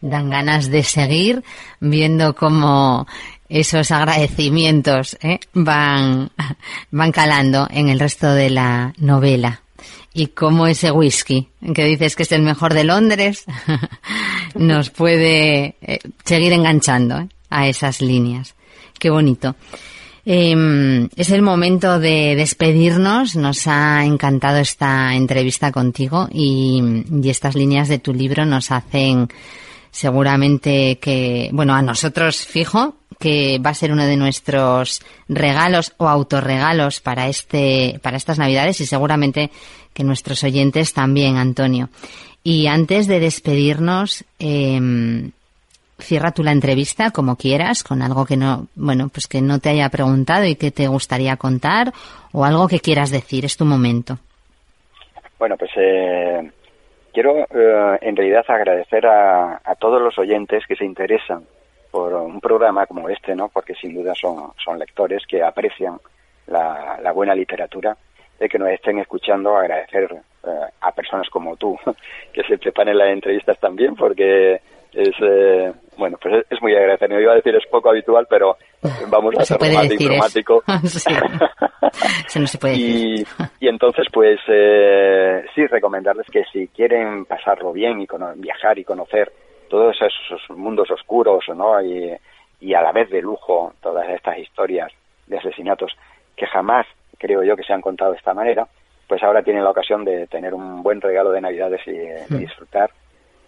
Dan 0.00 0.30
ganas 0.30 0.70
de 0.70 0.82
seguir 0.84 1.42
viendo 1.80 2.34
cómo 2.34 3.06
esos 3.48 3.90
agradecimientos 3.90 5.18
¿eh? 5.22 5.40
van, 5.54 6.30
van 6.90 7.12
calando 7.12 7.66
en 7.70 7.88
el 7.88 7.98
resto 7.98 8.32
de 8.32 8.50
la 8.50 8.92
novela. 8.98 9.62
Y 10.18 10.26
cómo 10.26 10.66
ese 10.66 10.90
whisky, 10.90 11.46
que 11.72 11.84
dices 11.84 12.16
que 12.16 12.24
es 12.24 12.32
el 12.32 12.42
mejor 12.42 12.74
de 12.74 12.82
Londres, 12.82 13.44
nos 14.56 14.90
puede 14.90 15.76
eh, 15.80 16.00
seguir 16.24 16.52
enganchando 16.52 17.20
¿eh? 17.20 17.28
a 17.50 17.68
esas 17.68 18.00
líneas. 18.00 18.56
Qué 18.98 19.10
bonito. 19.10 19.54
Eh, 20.26 21.08
es 21.14 21.30
el 21.30 21.42
momento 21.42 22.00
de 22.00 22.34
despedirnos. 22.34 23.36
Nos 23.36 23.68
ha 23.68 24.04
encantado 24.04 24.58
esta 24.58 25.14
entrevista 25.14 25.70
contigo 25.70 26.28
y 26.32 26.82
estas 27.22 27.54
líneas 27.54 27.86
de 27.86 28.00
tu 28.00 28.12
libro 28.12 28.44
nos 28.44 28.72
hacen 28.72 29.28
seguramente 29.92 30.98
que, 30.98 31.48
bueno, 31.52 31.76
a 31.76 31.82
nosotros 31.82 32.44
fijo 32.44 32.96
que 33.18 33.58
va 33.64 33.70
a 33.70 33.74
ser 33.74 33.92
uno 33.92 34.06
de 34.06 34.16
nuestros 34.16 35.00
regalos 35.28 35.94
o 35.96 36.08
autorregalos 36.08 37.00
para 37.00 37.28
este, 37.28 37.98
para 38.02 38.16
estas 38.16 38.38
navidades 38.38 38.80
y 38.80 38.86
seguramente 38.86 39.50
que 39.92 40.04
nuestros 40.04 40.44
oyentes 40.44 40.94
también, 40.94 41.36
Antonio. 41.36 41.88
Y 42.44 42.68
antes 42.68 43.08
de 43.08 43.20
despedirnos, 43.20 44.24
eh, 44.38 44.80
cierra 45.98 46.30
tú 46.30 46.42
la 46.42 46.52
entrevista 46.52 47.10
como 47.10 47.36
quieras, 47.36 47.82
con 47.82 48.02
algo 48.02 48.24
que 48.24 48.36
no, 48.36 48.68
bueno, 48.74 49.08
pues 49.08 49.26
que 49.26 49.42
no 49.42 49.58
te 49.58 49.70
haya 49.70 49.88
preguntado 49.88 50.44
y 50.44 50.54
que 50.54 50.70
te 50.70 50.86
gustaría 50.86 51.36
contar 51.36 51.92
o 52.32 52.44
algo 52.44 52.68
que 52.68 52.80
quieras 52.80 53.10
decir. 53.10 53.44
Es 53.44 53.56
tu 53.56 53.64
momento. 53.64 54.18
Bueno, 55.38 55.56
pues 55.56 55.70
eh, 55.76 56.50
quiero 57.12 57.40
eh, 57.40 57.98
en 58.02 58.16
realidad 58.16 58.44
agradecer 58.48 59.06
a, 59.06 59.60
a, 59.64 59.74
todos 59.74 60.00
los 60.00 60.18
oyentes 60.18 60.64
que 60.66 60.76
se 60.76 60.84
interesan 60.84 61.42
por 61.90 62.12
un 62.14 62.40
programa 62.40 62.86
como 62.86 63.08
este, 63.08 63.34
¿no? 63.34 63.48
Porque 63.48 63.74
sin 63.74 63.94
duda 63.94 64.14
son, 64.14 64.52
son 64.62 64.78
lectores 64.78 65.22
que 65.26 65.42
aprecian 65.42 65.98
la, 66.46 66.98
la 67.02 67.12
buena 67.12 67.34
literatura, 67.34 67.96
de 68.38 68.48
que 68.48 68.58
nos 68.58 68.70
estén 68.70 68.98
escuchando, 68.98 69.56
agradecer 69.56 70.10
eh, 70.12 70.48
a 70.80 70.92
personas 70.92 71.28
como 71.30 71.56
tú 71.56 71.76
que 72.32 72.42
se 72.44 72.58
preparan 72.58 72.96
las 72.96 73.10
entrevistas 73.10 73.58
también, 73.58 73.94
porque 73.96 74.60
es 74.92 75.14
eh, 75.20 75.72
bueno 75.96 76.16
pues 76.20 76.46
es 76.48 76.62
muy 76.62 76.74
agradecido 76.74 77.14
no 77.14 77.20
iba 77.20 77.32
a 77.32 77.36
decir 77.36 77.54
es 77.54 77.66
poco 77.66 77.90
habitual 77.90 78.26
pero 78.28 78.56
vamos 79.08 79.34
a 79.38 79.44
ser 79.44 79.60
más 79.72 79.88
diplomático 79.88 80.62
sí. 80.84 81.12
Eso 82.26 82.40
no 82.40 82.46
se 82.46 82.58
puede 82.58 82.74
y, 82.74 83.10
decir. 83.10 83.26
y 83.60 83.68
entonces 83.68 84.06
pues 84.12 84.40
eh, 84.48 85.44
sí 85.54 85.66
recomendarles 85.66 86.26
que 86.30 86.44
si 86.52 86.68
quieren 86.68 87.24
pasarlo 87.26 87.72
bien 87.72 88.00
y 88.00 88.06
viajar 88.36 88.78
y 88.78 88.84
conocer 88.84 89.30
todos 89.68 89.96
esos 89.96 90.56
mundos 90.56 90.90
oscuros 90.90 91.44
no 91.54 91.80
y, 91.82 92.16
y 92.60 92.74
a 92.74 92.82
la 92.82 92.92
vez 92.92 93.10
de 93.10 93.22
lujo 93.22 93.72
todas 93.80 94.08
estas 94.08 94.38
historias 94.38 94.92
de 95.26 95.38
asesinatos 95.38 95.96
que 96.36 96.46
jamás 96.46 96.86
creo 97.18 97.42
yo 97.42 97.56
que 97.56 97.64
se 97.64 97.72
han 97.72 97.80
contado 97.80 98.12
de 98.12 98.18
esta 98.18 98.34
manera 98.34 98.66
pues 99.08 99.22
ahora 99.22 99.42
tienen 99.42 99.64
la 99.64 99.70
ocasión 99.70 100.04
de 100.04 100.26
tener 100.26 100.52
un 100.54 100.82
buen 100.82 101.00
regalo 101.00 101.32
de 101.32 101.40
navidades 101.40 101.80
y, 101.86 102.34
y 102.34 102.38
disfrutar. 102.38 102.90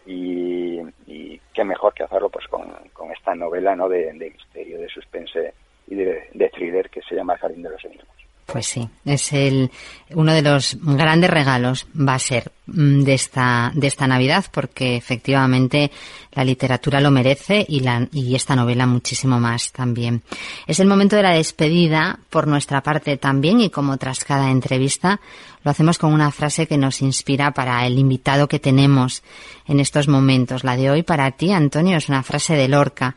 Y, 0.07 0.81
y, 1.07 1.39
qué 1.53 1.63
mejor 1.63 1.93
que 1.93 2.03
hacerlo 2.03 2.31
pues 2.31 2.47
con, 2.49 2.73
con 2.95 3.13
esta 3.13 3.35
novela 3.35 3.77
no 3.77 3.89
de, 3.89 4.13
de, 4.15 4.31
misterio, 4.31 4.79
de 4.79 4.89
suspense 4.89 5.53
y 5.87 5.95
de, 5.97 6.29
de 6.33 6.49
thriller 6.49 6.89
que 6.89 7.03
se 7.03 7.15
llama 7.15 7.35
El 7.35 7.41
Jardín 7.41 7.63
de 7.63 7.71
los 7.71 7.85
Enigmas. 7.85 8.17
Pues 8.53 8.67
sí, 8.67 8.89
es 9.05 9.33
el 9.33 9.71
uno 10.13 10.33
de 10.33 10.43
los 10.43 10.77
grandes 10.83 11.31
regalos 11.31 11.87
va 11.97 12.15
a 12.15 12.19
ser 12.19 12.51
de 12.67 13.15
esta 13.15 13.71
de 13.75 13.87
esta 13.87 14.09
Navidad 14.09 14.45
porque 14.51 14.97
efectivamente 14.97 15.93
la 16.33 16.45
literatura 16.45 17.01
lo 17.01 17.13
merece 17.13 17.65
y 17.69 17.81
la 17.81 18.09
y 18.13 18.35
esta 18.35 18.57
novela 18.57 18.87
muchísimo 18.87 19.39
más 19.39 19.71
también. 19.71 20.23
Es 20.67 20.81
el 20.81 20.89
momento 20.89 21.15
de 21.15 21.23
la 21.23 21.35
despedida 21.35 22.19
por 22.29 22.49
nuestra 22.49 22.83
parte 22.83 23.17
también 23.17 23.61
y 23.61 23.71
como 23.71 23.99
tras 23.99 24.25
cada 24.25 24.51
entrevista 24.51 25.21
lo 25.63 25.71
hacemos 25.71 25.99
con 25.99 26.13
una 26.13 26.33
frase 26.33 26.67
que 26.67 26.79
nos 26.79 27.03
inspira 27.03 27.53
para 27.53 27.87
el 27.87 27.99
invitado 27.99 28.49
que 28.49 28.59
tenemos 28.59 29.23
en 29.69 29.79
estos 29.79 30.09
momentos. 30.09 30.65
La 30.65 30.77
de 30.77 30.91
hoy 30.91 31.03
para 31.05 31.31
ti, 31.33 31.53
Antonio, 31.53 31.99
es 31.99 32.09
una 32.09 32.25
frase 32.25 32.55
de 32.55 32.67
Lorca 32.67 33.15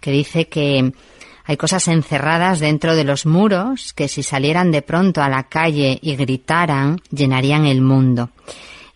que 0.00 0.10
dice 0.10 0.48
que 0.48 0.92
hay 1.44 1.56
cosas 1.56 1.88
encerradas 1.88 2.58
dentro 2.58 2.94
de 2.96 3.04
los 3.04 3.26
muros 3.26 3.92
que 3.92 4.08
si 4.08 4.22
salieran 4.22 4.72
de 4.72 4.82
pronto 4.82 5.22
a 5.22 5.28
la 5.28 5.44
calle 5.44 5.98
y 6.00 6.16
gritaran, 6.16 7.00
llenarían 7.10 7.66
el 7.66 7.82
mundo. 7.82 8.30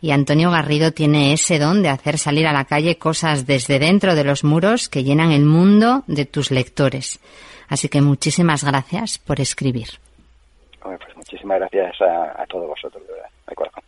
Y 0.01 0.13
Antonio 0.13 0.51
Garrido 0.51 0.93
tiene 0.93 1.33
ese 1.33 1.59
don 1.59 1.83
de 1.83 1.89
hacer 1.89 2.19
salir 2.19 2.47
a 2.47 2.53
la 2.53 2.65
calle 2.65 2.99
cosas 2.99 3.47
desde 3.47 3.79
dentro 3.79 4.15
de 4.15 4.25
los 4.25 4.45
muros 4.45 4.89
que 4.89 5.05
llenan 5.05 5.33
el 5.33 5.45
mundo 5.45 6.05
de 6.07 6.25
tus 6.25 6.51
lectores. 6.51 7.21
Así 7.69 7.89
que 7.89 8.01
muchísimas 8.01 8.65
gracias 8.65 9.19
por 9.19 9.41
escribir. 9.41 9.89
Pues 10.81 11.17
muchísimas 11.17 11.59
gracias 11.59 12.01
a, 12.01 12.47
todos 12.47 12.69
vosotros, 12.69 13.03
de 13.07 13.13
verdad, 13.13 13.29
de. 13.47 13.88